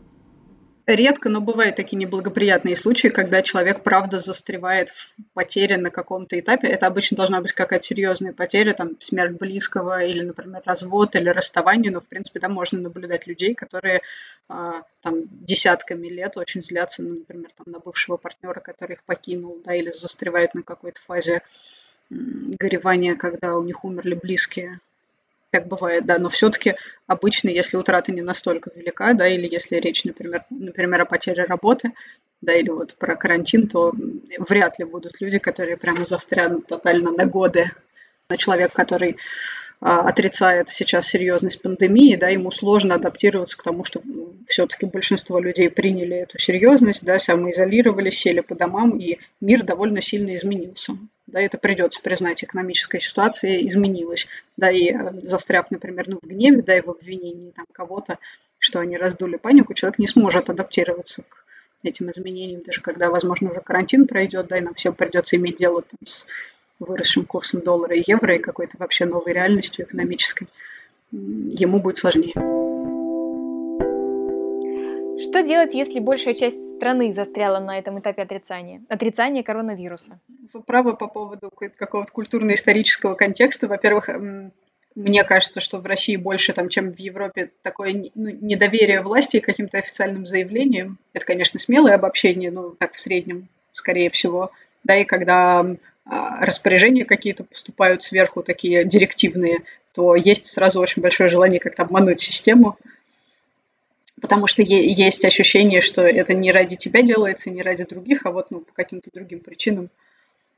Редко, 0.94 1.28
но 1.28 1.40
бывают 1.40 1.76
такие 1.76 1.96
неблагоприятные 1.96 2.76
случаи, 2.76 3.08
когда 3.08 3.42
человек, 3.42 3.82
правда, 3.82 4.18
застревает 4.18 4.88
в 4.88 5.14
потере 5.34 5.76
на 5.76 5.90
каком-то 5.90 6.38
этапе. 6.38 6.68
Это 6.68 6.86
обычно 6.86 7.16
должна 7.16 7.40
быть 7.40 7.52
какая-то 7.52 7.84
серьезная 7.84 8.32
потеря, 8.32 8.72
там, 8.72 9.00
смерть 9.00 9.38
близкого 9.38 10.02
или, 10.02 10.22
например, 10.22 10.62
развод 10.64 11.14
или 11.16 11.28
расставание, 11.28 11.92
но, 11.92 12.00
в 12.00 12.08
принципе, 12.08 12.40
там 12.40 12.52
можно 12.52 12.80
наблюдать 12.80 13.26
людей, 13.26 13.54
которые 13.54 14.00
а, 14.48 14.82
там 15.02 15.24
десятками 15.30 16.08
лет 16.08 16.36
очень 16.36 16.62
злятся, 16.62 17.02
ну, 17.02 17.16
например, 17.16 17.50
там, 17.56 17.72
на 17.72 17.78
бывшего 17.78 18.16
партнера, 18.16 18.60
который 18.60 18.94
их 18.94 19.04
покинул, 19.04 19.60
да, 19.64 19.74
или 19.74 19.90
застревают 19.90 20.54
на 20.54 20.62
какой-то 20.62 21.00
фазе 21.00 21.42
горевание, 22.10 23.16
когда 23.16 23.56
у 23.56 23.62
них 23.62 23.84
умерли 23.84 24.14
близкие. 24.14 24.80
Так 25.50 25.66
бывает, 25.66 26.04
да, 26.04 26.18
но 26.18 26.28
все-таки 26.28 26.74
обычно, 27.06 27.48
если 27.48 27.78
утрата 27.78 28.12
не 28.12 28.20
настолько 28.20 28.70
велика, 28.74 29.14
да, 29.14 29.26
или 29.26 29.48
если 29.50 29.76
речь, 29.76 30.04
например, 30.04 30.44
например, 30.50 31.00
о 31.00 31.06
потере 31.06 31.44
работы, 31.44 31.92
да, 32.42 32.52
или 32.52 32.68
вот 32.68 32.94
про 32.96 33.16
карантин, 33.16 33.66
то 33.66 33.94
вряд 34.38 34.78
ли 34.78 34.84
будут 34.84 35.20
люди, 35.20 35.38
которые 35.38 35.78
прямо 35.78 36.04
застрянут 36.04 36.66
тотально 36.66 37.12
на 37.12 37.24
годы. 37.24 37.70
Но 38.28 38.36
человек, 38.36 38.74
который 38.74 39.16
отрицает 39.80 40.68
сейчас 40.68 41.06
серьезность 41.06 41.62
пандемии, 41.62 42.16
да, 42.16 42.28
ему 42.28 42.50
сложно 42.50 42.96
адаптироваться 42.96 43.56
к 43.56 43.62
тому, 43.62 43.84
что 43.84 44.00
ну, 44.04 44.34
все-таки 44.48 44.86
большинство 44.86 45.38
людей 45.38 45.70
приняли 45.70 46.16
эту 46.16 46.38
серьезность, 46.38 47.04
да, 47.04 47.18
самоизолировались, 47.18 48.18
сели 48.18 48.40
по 48.40 48.56
домам, 48.56 48.98
и 48.98 49.18
мир 49.40 49.62
довольно 49.62 50.00
сильно 50.00 50.34
изменился. 50.34 50.94
Да, 51.28 51.40
это 51.40 51.58
придется 51.58 52.00
признать, 52.00 52.42
экономическая 52.42 53.00
ситуация 53.00 53.58
изменилась. 53.66 54.26
Да, 54.56 54.70
и 54.70 54.90
э, 54.90 55.12
застряв, 55.22 55.70
например, 55.70 56.08
ну, 56.08 56.18
в 56.20 56.26
гневе, 56.26 56.62
да, 56.62 56.76
и 56.76 56.80
в 56.80 56.90
обвинении 56.90 57.50
там, 57.50 57.66
кого-то, 57.70 58.18
что 58.58 58.80
они 58.80 58.96
раздули 58.96 59.36
панику, 59.36 59.74
человек 59.74 59.98
не 59.98 60.08
сможет 60.08 60.50
адаптироваться 60.50 61.22
к 61.22 61.44
этим 61.84 62.10
изменениям, 62.10 62.62
даже 62.62 62.80
когда, 62.80 63.10
возможно, 63.10 63.50
уже 63.50 63.60
карантин 63.60 64.06
пройдет, 64.08 64.48
да, 64.48 64.58
и 64.58 64.62
нам 64.62 64.74
всем 64.74 64.94
придется 64.94 65.36
иметь 65.36 65.56
дело 65.56 65.82
там, 65.82 65.98
с 66.04 66.26
выросшим 66.78 67.24
курсом 67.24 67.60
доллара 67.60 67.96
и 67.96 68.04
евро 68.06 68.36
и 68.36 68.38
какой-то 68.38 68.76
вообще 68.78 69.04
новой 69.04 69.32
реальностью 69.32 69.84
экономической, 69.84 70.48
ему 71.12 71.80
будет 71.80 71.98
сложнее. 71.98 72.34
Что 75.20 75.42
делать, 75.42 75.74
если 75.74 75.98
большая 75.98 76.34
часть 76.34 76.76
страны 76.76 77.12
застряла 77.12 77.58
на 77.58 77.76
этом 77.78 77.98
этапе 77.98 78.22
отрицания? 78.22 78.82
Отрицания 78.88 79.42
коронавируса. 79.42 80.20
Вы 80.52 80.62
правы 80.62 80.96
по 80.96 81.08
поводу 81.08 81.50
какого-то 81.50 82.12
культурно-исторического 82.12 83.14
контекста. 83.14 83.66
Во-первых, 83.66 84.08
мне 84.94 85.24
кажется, 85.24 85.60
что 85.60 85.78
в 85.78 85.86
России 85.86 86.16
больше, 86.16 86.52
там, 86.52 86.68
чем 86.68 86.92
в 86.92 86.98
Европе, 86.98 87.50
такое 87.62 88.10
ну, 88.14 88.30
недоверие 88.30 89.02
власти 89.02 89.40
к 89.40 89.44
каким-то 89.44 89.78
официальным 89.78 90.26
заявлениям. 90.26 90.98
Это, 91.12 91.26
конечно, 91.26 91.58
смелое 91.58 91.94
обобщение, 91.94 92.52
но 92.52 92.70
так 92.70 92.94
в 92.94 93.00
среднем, 93.00 93.48
скорее 93.72 94.10
всего. 94.10 94.52
Да, 94.84 94.96
и 94.96 95.04
когда 95.04 95.66
распоряжения 96.08 97.04
какие-то 97.04 97.44
поступают 97.44 98.02
сверху, 98.02 98.42
такие 98.42 98.84
директивные, 98.84 99.58
то 99.92 100.14
есть 100.14 100.46
сразу 100.46 100.80
очень 100.80 101.02
большое 101.02 101.28
желание 101.28 101.60
как-то 101.60 101.82
обмануть 101.82 102.20
систему, 102.20 102.78
потому 104.20 104.46
что 104.46 104.62
есть 104.62 105.24
ощущение, 105.24 105.80
что 105.80 106.02
это 106.02 106.34
не 106.34 106.50
ради 106.50 106.76
тебя 106.76 107.02
делается, 107.02 107.50
не 107.50 107.62
ради 107.62 107.84
других, 107.84 108.24
а 108.24 108.30
вот 108.30 108.50
ну, 108.50 108.60
по 108.60 108.72
каким-то 108.72 109.10
другим 109.12 109.40
причинам, 109.40 109.90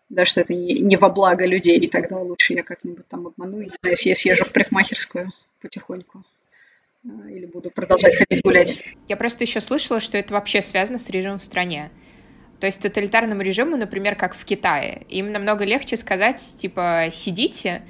да, 0.09 0.25
что 0.25 0.41
это 0.41 0.55
не, 0.55 0.81
не 0.81 0.97
во 0.97 1.09
благо 1.09 1.47
людей, 1.47 1.79
и 1.79 1.89
тогда 1.89 2.19
лучше 2.19 2.55
я 2.55 2.63
как-нибудь 2.63 3.07
там 3.09 3.27
обману, 3.27 3.61
не 3.61 3.71
знаю, 3.83 3.97
я 4.05 4.15
съезжу 4.15 4.45
в 4.45 4.53
парикмахерскую 4.53 5.29
потихоньку 5.61 6.25
а, 7.05 7.29
или 7.29 7.47
буду 7.47 7.71
продолжать 7.71 8.17
ходить 8.17 8.43
гулять. 8.43 8.83
Я 9.09 9.17
просто 9.17 9.45
еще 9.45 9.61
слышала, 9.61 10.01
что 10.01 10.17
это 10.17 10.35
вообще 10.35 10.63
связано 10.63 10.99
с 10.99 11.09
режимом 11.11 11.39
в 11.39 11.45
стране. 11.45 11.91
То 12.61 12.67
есть 12.67 12.83
тоталитарному 12.83 13.41
режиму, 13.41 13.77
например, 13.77 14.15
как 14.15 14.35
в 14.35 14.45
Китае, 14.45 15.07
им 15.09 15.33
намного 15.33 15.65
легче 15.65 15.97
сказать, 15.97 16.55
типа, 16.59 17.07
сидите 17.11 17.83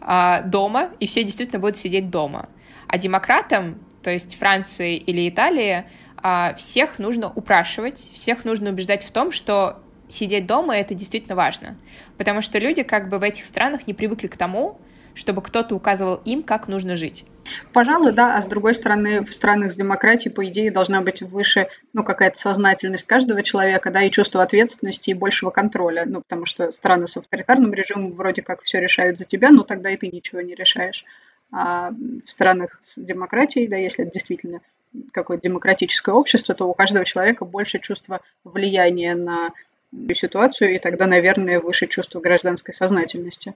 а, 0.00 0.42
дома, 0.42 0.90
и 1.00 1.06
все 1.06 1.22
действительно 1.22 1.58
будут 1.58 1.76
сидеть 1.76 2.10
дома. 2.10 2.48
А 2.86 2.98
демократам, 2.98 3.78
то 4.02 4.10
есть 4.10 4.38
Франции 4.38 4.96
или 4.96 5.28
Италии, 5.28 5.84
а, 6.16 6.54
всех 6.54 6.98
нужно 6.98 7.32
упрашивать, 7.32 8.10
всех 8.14 8.44
нужно 8.44 8.70
убеждать 8.70 9.02
в 9.02 9.10
том, 9.10 9.32
что 9.32 9.82
сидеть 10.08 10.46
дома— 10.46 10.76
это 10.76 10.94
действительно 10.94 11.34
важно. 11.34 11.76
Потому 12.18 12.42
что 12.42 12.58
люди 12.58 12.82
как 12.82 13.08
бы 13.08 13.18
в 13.18 13.22
этих 13.22 13.46
странах 13.46 13.86
не 13.86 13.94
привыкли 13.94 14.26
к 14.26 14.36
тому, 14.36 14.78
чтобы 15.18 15.42
кто-то 15.42 15.74
указывал 15.74 16.20
им, 16.24 16.44
как 16.44 16.68
нужно 16.68 16.96
жить. 16.96 17.24
Пожалуй, 17.72 18.12
да, 18.12 18.36
а 18.36 18.40
с 18.40 18.46
другой 18.46 18.72
стороны, 18.72 19.24
в 19.24 19.34
странах 19.34 19.72
с 19.72 19.74
демократией, 19.74 20.32
по 20.32 20.46
идее, 20.46 20.70
должна 20.70 21.00
быть 21.00 21.22
выше, 21.22 21.68
ну, 21.92 22.04
какая-то 22.04 22.38
сознательность 22.38 23.06
каждого 23.06 23.42
человека, 23.42 23.90
да, 23.90 24.02
и 24.02 24.10
чувство 24.10 24.42
ответственности 24.42 25.10
и 25.10 25.14
большего 25.14 25.50
контроля, 25.50 26.04
ну, 26.06 26.22
потому 26.22 26.46
что 26.46 26.70
страны 26.70 27.08
с 27.08 27.16
авторитарным 27.16 27.74
режимом 27.74 28.12
вроде 28.12 28.42
как 28.42 28.62
все 28.62 28.78
решают 28.78 29.18
за 29.18 29.24
тебя, 29.24 29.50
но 29.50 29.64
тогда 29.64 29.90
и 29.90 29.96
ты 29.96 30.08
ничего 30.08 30.40
не 30.40 30.54
решаешь. 30.54 31.04
А 31.50 31.90
в 31.90 32.30
странах 32.30 32.78
с 32.80 32.96
демократией, 32.98 33.66
да, 33.66 33.76
если 33.76 34.04
это 34.04 34.12
действительно 34.12 34.60
какое-то 35.12 35.48
демократическое 35.48 36.14
общество, 36.14 36.54
то 36.54 36.66
у 36.66 36.74
каждого 36.74 37.04
человека 37.04 37.44
больше 37.44 37.80
чувство 37.80 38.20
влияния 38.44 39.16
на 39.16 39.50
ситуацию, 40.12 40.74
и 40.74 40.78
тогда, 40.78 41.06
наверное, 41.06 41.60
выше 41.60 41.86
чувство 41.86 42.20
гражданской 42.20 42.74
сознательности. 42.74 43.54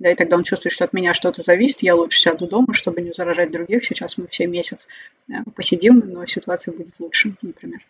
Да, 0.00 0.10
и 0.10 0.14
тогда 0.14 0.36
он 0.36 0.42
чувствует, 0.42 0.72
что 0.72 0.84
от 0.84 0.92
меня 0.92 1.14
что-то 1.14 1.42
зависит, 1.42 1.82
я 1.82 1.94
лучше 1.94 2.20
сяду 2.20 2.46
дома, 2.46 2.74
чтобы 2.74 3.00
не 3.00 3.12
заражать 3.12 3.52
других. 3.52 3.84
Сейчас 3.84 4.18
мы 4.18 4.26
все 4.26 4.46
месяц 4.46 4.88
э, 5.28 5.34
посидим, 5.54 6.02
но 6.04 6.26
ситуация 6.26 6.74
будет 6.74 6.94
лучше, 6.98 7.36
например. 7.42 7.80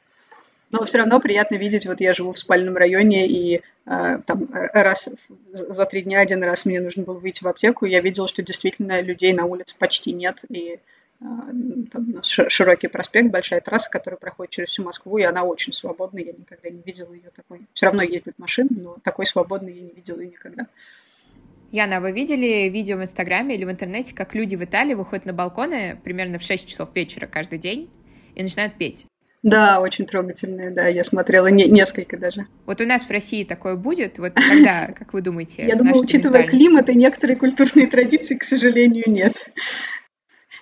Но 0.70 0.84
все 0.84 0.98
равно 0.98 1.20
приятно 1.20 1.54
видеть, 1.56 1.86
вот 1.86 2.00
я 2.00 2.12
живу 2.12 2.32
в 2.32 2.38
спальном 2.38 2.76
районе, 2.76 3.26
и 3.26 3.62
э, 3.86 4.18
там 4.26 4.48
раз 4.52 5.08
за 5.50 5.86
три 5.86 6.02
дня 6.02 6.20
один 6.20 6.42
раз 6.42 6.66
мне 6.66 6.80
нужно 6.80 7.04
было 7.04 7.18
выйти 7.18 7.42
в 7.42 7.48
аптеку, 7.48 7.86
и 7.86 7.90
я 7.90 8.00
видела, 8.00 8.28
что 8.28 8.42
действительно 8.42 9.00
людей 9.00 9.32
на 9.32 9.44
улице 9.46 9.74
почти 9.78 10.12
нет, 10.12 10.44
и 10.48 10.72
э, 10.72 10.78
там 11.20 12.10
у 12.10 12.16
нас 12.16 12.26
широкий 12.26 12.88
проспект, 12.88 13.30
большая 13.30 13.60
трасса, 13.60 13.88
которая 13.88 14.18
проходит 14.18 14.52
через 14.52 14.70
всю 14.70 14.82
Москву, 14.82 15.16
и 15.16 15.22
она 15.22 15.44
очень 15.44 15.72
свободная, 15.72 16.24
я 16.24 16.32
никогда 16.32 16.68
не 16.68 16.82
видела 16.84 17.14
ее 17.14 17.30
такой. 17.34 17.60
Все 17.72 17.86
равно 17.86 18.02
ездит 18.02 18.34
машина, 18.38 18.68
но 18.72 18.96
такой 19.02 19.24
свободной 19.24 19.72
я 19.72 19.82
не 19.82 19.92
видела 19.92 20.20
ее 20.20 20.32
никогда. 20.32 20.66
Яна, 21.74 21.96
а 21.96 22.00
вы 22.00 22.12
видели 22.12 22.68
видео 22.68 22.98
в 22.98 23.02
Инстаграме 23.02 23.56
или 23.56 23.64
в 23.64 23.70
интернете, 23.70 24.14
как 24.14 24.36
люди 24.36 24.54
в 24.54 24.62
Италии 24.62 24.94
выходят 24.94 25.26
на 25.26 25.32
балконы 25.32 25.98
примерно 26.04 26.38
в 26.38 26.42
6 26.42 26.68
часов 26.68 26.94
вечера 26.94 27.26
каждый 27.26 27.58
день 27.58 27.90
и 28.36 28.44
начинают 28.44 28.74
петь? 28.74 29.06
Да, 29.42 29.80
очень 29.80 30.06
трогательные, 30.06 30.70
да, 30.70 30.86
я 30.86 31.02
смотрела 31.02 31.48
не, 31.48 31.64
несколько 31.64 32.16
даже. 32.16 32.46
Вот 32.64 32.80
у 32.80 32.86
нас 32.86 33.02
в 33.02 33.10
России 33.10 33.42
такое 33.42 33.74
будет, 33.74 34.20
вот 34.20 34.34
когда, 34.34 34.86
как 34.96 35.14
вы 35.14 35.20
думаете? 35.20 35.66
Я 35.66 35.74
думаю, 35.74 35.96
учитывая 35.98 36.44
климат 36.44 36.88
и 36.90 36.94
некоторые 36.94 37.36
культурные 37.36 37.88
традиции, 37.88 38.36
к 38.36 38.44
сожалению, 38.44 39.02
нет. 39.08 39.34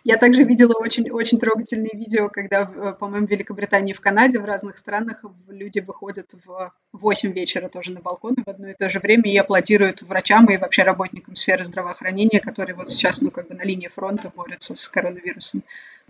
Я 0.04 0.16
также 0.16 0.42
видела 0.42 0.72
очень, 0.72 1.10
очень 1.10 1.38
трогательные 1.38 1.92
видео, 1.94 2.28
когда, 2.28 2.62
э, 2.62 2.94
по-моему, 2.98 3.26
в 3.26 3.30
Великобритании 3.30 3.92
в 3.92 4.00
Канаде, 4.00 4.40
в 4.40 4.44
разных 4.44 4.78
странах 4.78 5.24
люди 5.48 5.78
выходят 5.78 6.32
в 6.44 6.72
8 6.92 7.32
вечера 7.32 7.68
тоже 7.68 7.92
на 7.92 8.00
балконы 8.00 8.42
в 8.44 8.48
одно 8.48 8.70
и 8.70 8.74
то 8.74 8.90
же 8.90 8.98
время 8.98 9.30
и 9.32 9.36
аплодируют 9.36 10.02
врачам 10.02 10.46
и 10.46 10.56
вообще 10.56 10.82
работникам 10.82 11.36
сферы 11.36 11.64
здравоохранения, 11.64 12.40
которые 12.40 12.74
вот 12.74 12.88
сейчас, 12.90 13.20
ну, 13.20 13.30
как 13.30 13.46
бы 13.46 13.54
на 13.54 13.62
линии 13.62 13.88
фронта 13.88 14.32
борются 14.34 14.74
с 14.74 14.88
коронавирусом. 14.88 15.62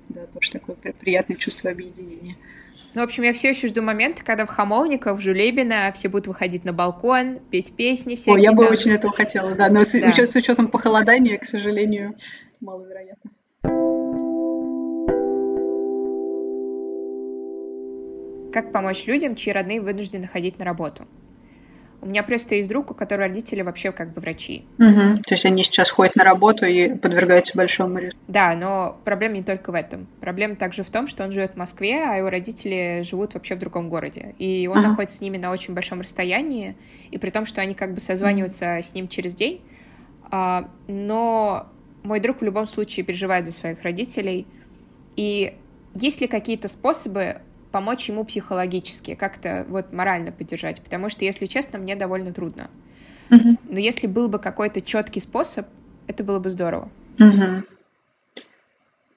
Да, 0.09 0.26
тоже 0.26 0.52
такое 0.52 0.76
приятное 0.76 1.37
чувство 1.37 1.70
объединения. 1.70 2.37
Ну, 2.94 3.02
в 3.02 3.05
общем, 3.05 3.24
я 3.24 3.35
все 3.35 3.50
еще 3.50 3.68
жду 3.68 3.83
момента, 3.83 4.24
когда 4.24 4.46
в 4.46 4.48
Хамовниках, 4.48 5.18
в 5.18 5.20
Жулебино 5.20 5.92
все 5.94 6.09
будут 6.09 6.28
выходить 6.28 6.64
на 6.64 6.72
балкон, 6.72 7.37
петь 7.50 7.74
песни 7.76 8.16
всякие. 8.16 8.37
О, 8.37 8.38
я 8.38 8.52
бы 8.52 8.64
там. 8.64 8.72
очень 8.72 8.92
этого 8.92 9.12
хотела, 9.12 9.55
да, 9.55 9.68
но 9.68 9.85
с, 9.85 9.92
да. 9.92 10.26
с 10.26 10.37
учетом 10.37 10.68
похолодания, 10.68 11.38
к 11.38 11.44
сожалению, 11.44 12.16
маловероятно. 12.61 13.31
Как 18.52 18.72
помочь 18.72 19.06
людям, 19.06 19.34
чьи 19.34 19.52
родные 19.52 19.80
вынуждены 19.80 20.26
ходить 20.26 20.58
на 20.58 20.64
работу? 20.64 21.06
У 22.02 22.06
меня 22.06 22.24
просто 22.24 22.56
есть 22.56 22.68
друг, 22.68 22.90
у 22.90 22.94
которого 22.94 23.28
родители 23.28 23.62
вообще 23.62 23.92
как 23.92 24.12
бы 24.12 24.20
врачи. 24.20 24.64
Угу. 24.78 25.22
То 25.24 25.34
есть 25.34 25.46
они 25.46 25.62
сейчас 25.62 25.88
ходят 25.88 26.16
на 26.16 26.24
работу 26.24 26.66
и 26.66 26.92
подвергаются 26.94 27.56
большому 27.56 27.98
риску. 27.98 28.18
Да, 28.26 28.56
но 28.56 28.98
проблема 29.04 29.36
не 29.36 29.44
только 29.44 29.70
в 29.70 29.76
этом. 29.76 30.08
Проблема 30.20 30.56
также 30.56 30.82
в 30.82 30.90
том, 30.90 31.06
что 31.06 31.22
он 31.22 31.30
живет 31.30 31.52
в 31.52 31.56
Москве, 31.56 32.02
а 32.04 32.16
его 32.16 32.28
родители 32.28 33.02
живут 33.04 33.34
вообще 33.34 33.54
в 33.54 33.60
другом 33.60 33.88
городе. 33.88 34.34
И 34.40 34.66
он 34.66 34.78
ага. 34.78 34.88
находится 34.88 35.18
с 35.18 35.20
ними 35.20 35.36
на 35.36 35.52
очень 35.52 35.74
большом 35.74 36.00
расстоянии, 36.00 36.76
и 37.12 37.18
при 37.18 37.30
том, 37.30 37.46
что 37.46 37.60
они 37.60 37.74
как 37.74 37.94
бы 37.94 38.00
созваниваются 38.00 38.74
угу. 38.74 38.82
с 38.82 38.94
ним 38.94 39.06
через 39.06 39.36
день. 39.36 39.60
А, 40.32 40.68
но 40.88 41.68
мой 42.02 42.18
друг 42.18 42.40
в 42.40 42.42
любом 42.42 42.66
случае 42.66 43.06
переживает 43.06 43.46
за 43.46 43.52
своих 43.52 43.80
родителей. 43.82 44.48
И 45.14 45.54
есть 45.94 46.20
ли 46.20 46.26
какие-то 46.26 46.66
способы 46.66 47.42
помочь 47.72 48.08
ему 48.08 48.24
психологически, 48.24 49.14
как-то 49.14 49.66
вот 49.68 49.92
морально 49.92 50.30
поддержать, 50.30 50.80
потому 50.80 51.08
что, 51.08 51.24
если 51.24 51.46
честно, 51.46 51.78
мне 51.78 51.96
довольно 51.96 52.32
трудно. 52.32 52.70
Uh-huh. 53.30 53.56
Но 53.68 53.78
если 53.78 54.06
был 54.06 54.28
бы 54.28 54.38
какой-то 54.38 54.80
четкий 54.80 55.20
способ, 55.20 55.66
это 56.06 56.22
было 56.22 56.38
бы 56.38 56.50
здорово. 56.50 56.90
Uh-huh. 57.18 57.64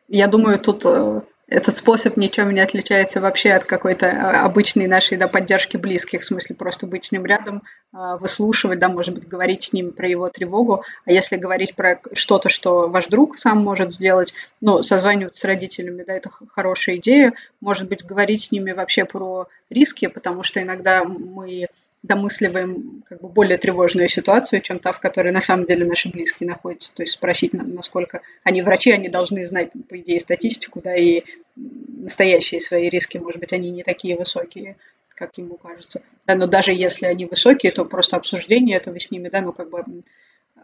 Я 0.08 0.28
думаю, 0.28 0.60
тут 0.60 0.86
э, 0.86 1.22
этот 1.48 1.76
способ 1.76 2.18
ничем 2.18 2.52
не 2.52 2.60
отличается 2.60 3.22
вообще 3.22 3.52
от 3.52 3.66
какой-то 3.66 4.08
а, 4.08 4.46
обычной 4.46 4.88
нашей 4.88 5.18
да, 5.18 5.28
поддержки 5.28 5.78
близких, 5.78 6.22
в 6.22 6.26
смысле 6.26 6.56
просто 6.56 6.88
быть 6.88 7.06
с 7.06 7.12
ним 7.12 7.26
рядом, 7.26 7.62
а, 7.94 8.18
выслушивать, 8.18 8.80
да, 8.80 8.90
может 8.90 9.14
быть, 9.14 9.28
говорить 9.28 9.64
с 9.64 9.74
ним 9.74 9.92
про 9.92 10.08
его 10.08 10.30
тревогу. 10.30 10.84
А 11.06 11.12
если 11.12 11.36
говорить 11.38 11.76
про 11.76 12.00
что-то, 12.14 12.50
что 12.50 12.90
ваш 12.90 13.08
друг 13.08 13.38
сам 13.38 13.64
может 13.64 13.94
сделать, 13.94 14.34
ну, 14.60 14.82
созваниваться 14.82 15.42
с 15.42 15.44
родителями, 15.44 16.04
да, 16.06 16.14
это 16.14 16.30
хорошая 16.50 16.98
идея. 16.98 17.34
Может 17.62 17.88
быть, 17.90 18.04
говорить 18.04 18.44
с 18.44 18.52
ними 18.52 18.72
вообще 18.72 19.06
про 19.06 19.48
риски, 19.70 20.08
потому 20.08 20.42
что 20.42 20.62
иногда 20.62 21.04
мы 21.04 21.68
домысливаем 22.06 23.04
как 23.08 23.22
бы 23.22 23.30
более 23.30 23.58
тревожную 23.58 24.08
ситуацию, 24.08 24.62
чем 24.62 24.80
та, 24.80 24.92
в 24.92 25.00
которой 25.00 25.32
на 25.32 25.42
самом 25.42 25.66
деле 25.66 25.86
наши 25.86 26.10
близкие 26.10 26.48
находятся. 26.48 26.94
То 26.94 27.04
есть 27.04 27.14
спросить, 27.14 27.54
насколько 27.54 28.22
они 28.44 28.62
врачи, 28.62 28.92
они 28.92 29.10
должны 29.10 29.46
знать, 29.46 29.72
по 29.90 29.98
идее, 29.98 30.20
статистику, 30.20 30.82
да, 30.82 30.96
и 30.96 31.24
настоящие 31.56 32.62
свои 32.62 32.90
риски, 32.90 33.18
может 33.18 33.40
быть, 33.40 33.54
они 33.54 33.70
не 33.70 33.84
такие 33.84 34.16
высокие, 34.18 34.78
как 35.10 35.38
ему 35.38 35.58
кажется. 35.58 36.02
Да, 36.28 36.36
но 36.36 36.48
даже 36.48 36.72
если 36.74 37.06
они 37.06 37.26
высокие, 37.26 37.72
то 37.72 37.86
просто 37.86 38.18
обсуждение 38.18 38.78
этого 38.78 39.00
с 39.00 39.12
ними, 39.12 39.30
да, 39.30 39.42
ну 39.42 39.52
как 39.52 39.70
бы 39.70 39.84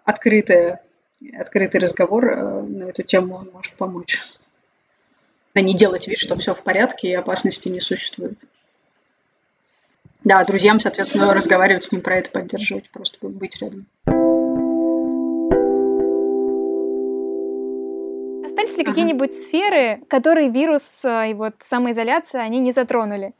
открытое, 0.06 0.84
открытый 1.38 1.80
разговор 1.80 2.26
э, 2.26 2.62
на 2.62 2.84
эту 2.86 3.04
тему 3.04 3.46
может 3.52 3.74
помочь. 3.74 4.20
А 5.54 5.62
не 5.62 5.74
делать 5.74 6.08
вид, 6.08 6.18
что 6.18 6.36
все 6.36 6.54
в 6.54 6.64
порядке 6.64 7.10
и 7.10 7.14
опасности 7.14 7.68
не 7.68 7.82
существует. 7.82 8.40
Да, 10.24 10.44
друзьям, 10.44 10.80
соответственно, 10.80 11.34
разговаривать 11.34 11.84
с 11.84 11.92
ним 11.92 12.02
про 12.02 12.18
это, 12.18 12.30
поддерживать, 12.30 12.90
просто 12.92 13.18
быть 13.22 13.60
рядом. 13.60 13.88
Остались 18.46 18.78
ли 18.78 18.84
ага. 18.84 18.92
какие-нибудь 18.92 19.32
сферы, 19.32 20.02
которые 20.08 20.50
вирус 20.50 21.04
э, 21.06 21.32
и 21.32 21.34
вот 21.34 21.56
самоизоляция, 21.60 22.42
они 22.42 22.60
не 22.60 22.72
затронули? 22.72 23.34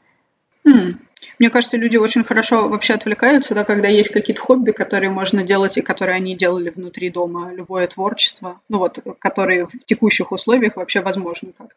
Хм. 0.64 0.98
Мне 1.38 1.50
кажется, 1.50 1.76
люди 1.76 1.96
очень 1.96 2.24
хорошо 2.24 2.68
вообще 2.68 2.94
отвлекаются, 2.94 3.54
да, 3.54 3.64
когда 3.64 3.86
есть 3.86 4.10
какие-то 4.10 4.42
хобби, 4.42 4.72
которые 4.72 5.10
можно 5.10 5.44
делать 5.44 5.76
и 5.76 5.82
которые 5.82 6.16
они 6.16 6.34
делали 6.34 6.70
внутри 6.70 7.10
дома, 7.10 7.52
любое 7.52 7.86
творчество, 7.86 8.60
ну 8.68 8.78
вот, 8.78 8.98
которые 9.20 9.66
в 9.66 9.84
текущих 9.84 10.32
условиях 10.32 10.74
вообще 10.74 11.00
возможны 11.00 11.52
как-то 11.56 11.76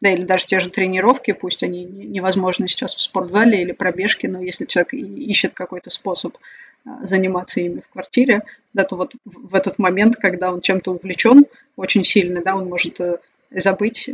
да, 0.00 0.10
или 0.10 0.22
даже 0.22 0.46
те 0.46 0.60
же 0.60 0.70
тренировки, 0.70 1.32
пусть 1.32 1.62
они 1.62 1.84
невозможны 1.84 2.68
сейчас 2.68 2.94
в 2.94 3.00
спортзале 3.00 3.62
или 3.62 3.72
пробежки, 3.72 4.26
но 4.26 4.42
если 4.42 4.66
человек 4.66 4.92
ищет 4.92 5.54
какой-то 5.54 5.90
способ 5.90 6.36
а, 6.84 7.04
заниматься 7.04 7.60
ими 7.60 7.80
в 7.80 7.88
квартире, 7.88 8.42
да, 8.74 8.84
то 8.84 8.96
вот 8.96 9.14
в 9.24 9.54
этот 9.54 9.78
момент, 9.78 10.16
когда 10.16 10.52
он 10.52 10.60
чем-то 10.60 10.92
увлечен 10.92 11.46
очень 11.76 12.04
сильно, 12.04 12.42
да, 12.42 12.56
он 12.56 12.68
может 12.68 13.00
э, 13.00 13.18
забыть 13.50 14.10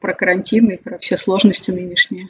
про 0.00 0.14
карантин 0.14 0.70
и 0.70 0.76
про 0.76 0.98
все 0.98 1.16
сложности 1.16 1.70
нынешние. 1.70 2.28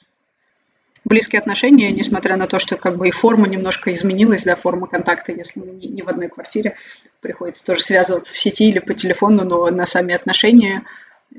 Близкие 1.05 1.41
отношения, 1.41 1.91
несмотря 1.91 2.37
на 2.37 2.47
то, 2.47 2.59
что 2.59 2.77
как 2.77 2.99
бы 2.99 3.09
и 3.09 3.13
форма 3.13 3.49
немножко 3.49 3.95
изменилась, 3.95 4.45
да, 4.45 4.57
форма 4.57 4.87
контакта, 4.87 5.33
если 5.33 5.61
не 5.61 6.03
в 6.03 6.09
одной 6.09 6.29
квартире, 6.29 6.77
приходится 7.21 7.65
тоже 7.65 7.81
связываться 7.81 8.35
в 8.35 8.39
сети 8.39 8.69
или 8.69 8.79
по 8.79 8.93
телефону, 8.93 9.45
но 9.45 9.71
на 9.71 9.87
сами 9.87 10.15
отношения– 10.15 10.83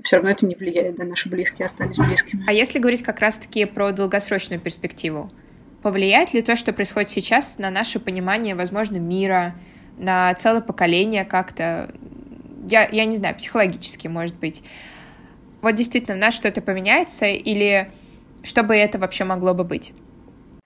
все 0.03 0.17
равно 0.17 0.31
это 0.31 0.45
не 0.45 0.55
влияет, 0.55 0.95
да, 0.95 1.03
наши 1.03 1.29
близкие 1.29 1.65
остались 1.65 1.97
близкими. 1.97 2.43
А 2.47 2.53
если 2.53 2.79
говорить 2.79 3.03
как 3.03 3.19
раз-таки 3.19 3.65
про 3.65 3.91
долгосрочную 3.91 4.59
перспективу, 4.59 5.31
повлияет 5.81 6.33
ли 6.33 6.41
то, 6.41 6.55
что 6.55 6.73
происходит 6.73 7.09
сейчас, 7.09 7.57
на 7.57 7.69
наше 7.69 7.99
понимание, 7.99 8.55
возможно, 8.55 8.97
мира, 8.97 9.55
на 9.97 10.33
целое 10.35 10.61
поколение 10.61 11.25
как-то, 11.25 11.93
я, 12.67 12.87
я 12.87 13.05
не 13.05 13.17
знаю, 13.17 13.35
психологически, 13.35 14.07
может 14.07 14.35
быть. 14.35 14.61
Вот 15.61 15.75
действительно, 15.75 16.15
у 16.15 16.19
нас 16.19 16.33
что-то 16.33 16.61
поменяется 16.61 17.25
или 17.25 17.91
что 18.43 18.63
бы 18.63 18.75
это 18.75 18.97
вообще 18.97 19.25
могло 19.25 19.53
бы 19.53 19.63
быть? 19.63 19.91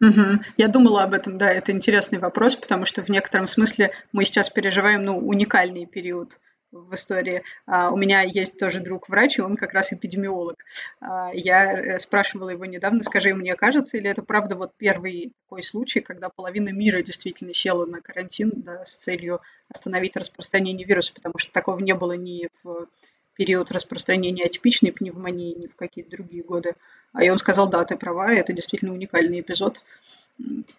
Угу. 0.01 0.41
Я 0.57 0.67
думала 0.67 1.03
об 1.03 1.13
этом, 1.13 1.37
да, 1.37 1.49
это 1.51 1.71
интересный 1.71 2.19
вопрос, 2.19 2.55
потому 2.55 2.85
что 2.85 3.01
в 3.01 3.09
некотором 3.09 3.47
смысле 3.47 3.91
мы 4.11 4.25
сейчас 4.25 4.49
переживаем, 4.49 5.05
ну, 5.05 5.17
уникальный 5.17 5.85
период 5.85 6.39
в 6.73 6.93
истории. 6.95 7.43
А, 7.65 7.91
у 7.91 7.97
меня 7.97 8.21
есть 8.21 8.57
тоже 8.57 8.79
друг 8.79 9.07
врач, 9.07 9.37
и 9.37 9.41
он 9.41 9.55
как 9.55 9.73
раз 9.73 9.93
эпидемиолог. 9.93 10.57
А, 10.99 11.29
я 11.33 11.71
э, 11.71 11.99
спрашивала 11.99 12.49
его 12.49 12.65
недавно, 12.65 13.03
скажи, 13.03 13.33
мне 13.33 13.55
кажется, 13.55 13.97
или 13.97 14.09
это 14.09 14.21
правда 14.21 14.55
вот 14.55 14.73
первый 14.77 15.33
такой 15.45 15.63
случай, 15.63 15.99
когда 15.99 16.29
половина 16.29 16.69
мира 16.69 17.01
действительно 17.03 17.53
села 17.53 17.85
на 17.85 18.01
карантин 18.01 18.51
да, 18.55 18.83
с 18.85 18.97
целью 18.97 19.41
остановить 19.69 20.15
распространение 20.15 20.85
вируса, 20.85 21.13
потому 21.13 21.37
что 21.37 21.51
такого 21.51 21.79
не 21.79 21.93
было 21.93 22.13
ни 22.13 22.49
в 22.63 22.87
период 23.35 23.71
распространения 23.71 24.45
атипичной 24.45 24.91
пневмонии, 24.91 25.55
ни 25.55 25.67
в 25.67 25.75
какие-то 25.75 26.11
другие 26.11 26.43
годы. 26.43 26.75
А 27.13 27.23
и 27.23 27.29
он 27.29 27.37
сказал, 27.37 27.69
да, 27.69 27.83
ты 27.85 27.97
права, 27.97 28.31
это 28.33 28.53
действительно 28.53 28.93
уникальный 28.93 29.41
эпизод. 29.41 29.81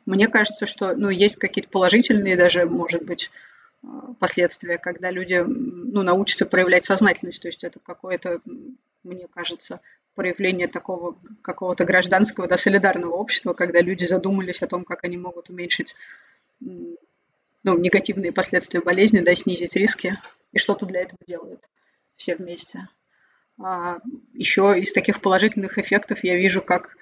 Мне 0.07 0.29
кажется, 0.29 0.67
что 0.67 0.95
ну, 0.97 1.09
есть 1.09 1.37
какие-то 1.37 1.71
положительные 1.71 2.37
даже, 2.37 2.67
может 2.67 3.05
быть, 3.05 3.31
последствия, 4.19 4.79
когда 4.79 5.11
люди 5.11 5.43
ну, 5.47 6.03
научатся 6.03 6.47
проявлять 6.47 6.85
сознательность. 6.85 7.43
То 7.43 7.49
есть 7.49 7.65
это 7.65 7.81
какое-то, 7.81 8.41
мне 9.03 9.29
кажется, 9.29 9.81
проявление 10.15 10.69
такого 10.69 11.17
какого-то 11.43 11.85
гражданского, 11.85 12.47
да, 12.47 12.57
солидарного 12.57 13.15
общества, 13.15 13.53
когда 13.53 13.81
люди 13.81 14.05
задумались 14.05 14.63
о 14.63 14.67
том, 14.67 14.85
как 14.85 15.05
они 15.05 15.17
могут 15.17 15.51
уменьшить 15.51 15.97
ну, 16.61 17.79
негативные 17.79 18.33
последствия 18.33 18.81
болезни, 18.81 19.21
да, 19.21 19.35
снизить 19.35 19.77
риски, 19.77 20.17
и 20.53 20.59
что-то 20.59 20.87
для 20.87 21.01
этого 21.01 21.19
делают 21.27 21.69
все 22.17 22.37
вместе. 22.37 22.89
А 23.61 23.99
еще 24.33 24.75
из 24.79 24.93
таких 24.93 25.21
положительных 25.21 25.79
эффектов 25.79 26.25
я 26.25 26.37
вижу, 26.37 26.63
как 26.63 26.97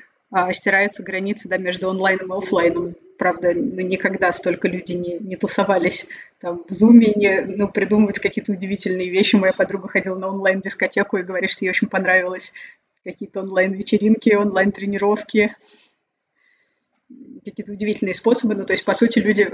стираются 0.53 1.03
границы 1.03 1.49
да, 1.49 1.59
между 1.59 1.91
онлайном 1.91 2.33
и 2.35 2.39
офлайном 2.39 2.95
правда, 3.23 3.53
ну, 3.55 3.81
никогда 3.83 4.33
столько 4.33 4.67
людей 4.67 4.97
не, 4.97 5.17
не 5.21 5.37
тусовались 5.37 6.09
там 6.41 6.65
в 6.69 6.73
зуме, 6.73 7.13
не 7.15 7.41
ну, 7.43 7.69
придумывать 7.69 8.19
какие-то 8.19 8.51
удивительные 8.51 9.11
вещи. 9.11 9.37
Моя 9.37 9.53
подруга 9.53 9.87
ходила 9.87 10.19
на 10.19 10.27
онлайн-дискотеку 10.27 11.19
и 11.19 11.23
говорит, 11.23 11.49
что 11.51 11.65
ей 11.65 11.71
очень 11.71 11.87
понравилось 11.87 12.53
какие-то 13.05 13.43
онлайн-вечеринки, 13.43 14.35
онлайн-тренировки, 14.35 15.55
какие-то 17.45 17.73
удивительные 17.73 18.15
способы. 18.15 18.57
Ну, 18.57 18.65
то 18.65 18.73
есть, 18.73 18.85
по 18.85 18.95
сути, 18.95 19.21
люди 19.21 19.49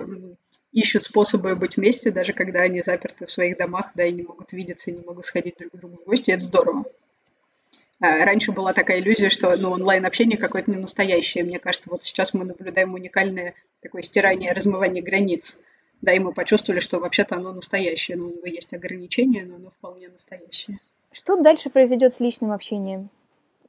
ищут 0.72 1.02
способы 1.02 1.54
быть 1.54 1.76
вместе, 1.76 2.10
даже 2.10 2.32
когда 2.32 2.60
они 2.60 2.80
заперты 2.80 3.26
в 3.26 3.30
своих 3.30 3.58
домах, 3.58 3.90
да, 3.94 4.06
и 4.06 4.12
не 4.12 4.22
могут 4.22 4.52
видеться, 4.52 4.90
не 4.90 5.04
могут 5.04 5.26
сходить 5.26 5.56
друг 5.58 5.72
к 5.72 5.76
другу 5.76 5.98
в 5.98 6.04
гости, 6.06 6.30
это 6.30 6.44
здорово. 6.44 6.86
А, 8.00 8.24
раньше 8.24 8.52
была 8.52 8.72
такая 8.72 9.00
иллюзия, 9.00 9.28
что 9.28 9.56
ну, 9.56 9.70
онлайн-общение 9.70 10.38
какое-то 10.38 10.70
не 10.70 10.76
настоящее. 10.76 11.44
Мне 11.44 11.58
кажется, 11.58 11.90
вот 11.90 12.04
сейчас 12.04 12.32
мы 12.32 12.44
наблюдаем 12.44 12.94
уникальное 12.94 13.54
такое 13.82 14.02
стирание, 14.02 14.52
размывание 14.52 15.02
границ. 15.02 15.58
Да, 16.00 16.12
и 16.12 16.20
мы 16.20 16.32
почувствовали, 16.32 16.78
что 16.78 17.00
вообще-то 17.00 17.36
оно 17.36 17.52
настоящее. 17.52 18.16
Ну, 18.16 18.28
у 18.28 18.30
него 18.30 18.46
есть 18.46 18.72
ограничения, 18.72 19.44
но 19.44 19.56
оно 19.56 19.70
вполне 19.70 20.08
настоящее. 20.08 20.78
Что 21.10 21.40
дальше 21.42 21.70
произойдет 21.70 22.12
с 22.14 22.20
личным 22.20 22.52
общением? 22.52 23.10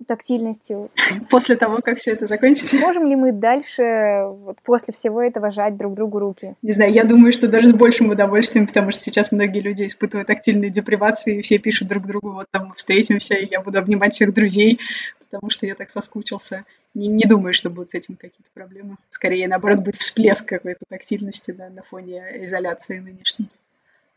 Тактильностью. 0.06 0.90
После 1.30 1.56
того, 1.56 1.80
как 1.84 1.98
все 1.98 2.12
это 2.12 2.26
закончится. 2.26 2.78
Сможем 2.78 3.06
ли 3.06 3.16
мы 3.16 3.32
дальше, 3.32 4.24
вот 4.28 4.58
после 4.64 4.94
всего 4.94 5.22
этого, 5.22 5.52
жать 5.52 5.78
друг 5.78 5.94
другу 5.96 6.20
руки? 6.20 6.56
Не 6.62 6.72
знаю, 6.72 6.92
я 6.92 7.04
думаю, 7.04 7.32
что 7.32 7.48
даже 7.48 7.68
с 7.68 7.74
большим 7.74 8.10
удовольствием, 8.10 8.68
потому 8.68 8.92
что 8.92 9.02
сейчас 9.02 9.32
многие 9.32 9.60
люди 9.60 9.86
испытывают 9.86 10.28
тактильную 10.28 10.72
депривацию, 10.72 11.40
и 11.40 11.42
все 11.42 11.58
пишут 11.58 11.88
друг 11.88 12.06
другу, 12.06 12.32
вот 12.32 12.48
там 12.52 12.68
мы 12.68 12.76
встретимся, 12.76 13.36
и 13.36 13.48
я 13.50 13.62
буду 13.62 13.78
обнимать 13.80 14.14
всех 14.14 14.34
друзей, 14.34 14.80
потому 15.20 15.50
что 15.50 15.66
я 15.66 15.76
так 15.76 15.90
соскучился. 15.90 16.66
Не, 16.94 17.08
не 17.08 17.26
думаю, 17.26 17.54
что 17.54 17.70
будут 17.70 17.92
с 17.92 17.96
этим 17.96 18.16
какие-то 18.16 18.50
проблемы. 18.54 18.98
Скорее, 19.10 19.48
наоборот, 19.48 19.80
будет 19.80 19.96
всплеск 19.96 20.48
какой-то 20.48 20.86
тактильности 20.90 21.52
да, 21.52 21.70
на 21.70 21.84
фоне 21.84 22.24
изоляции 22.46 23.00
нынешней. 23.00 23.50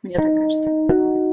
Мне 0.03 0.15
так 0.15 0.35
кажется. 0.35 1.32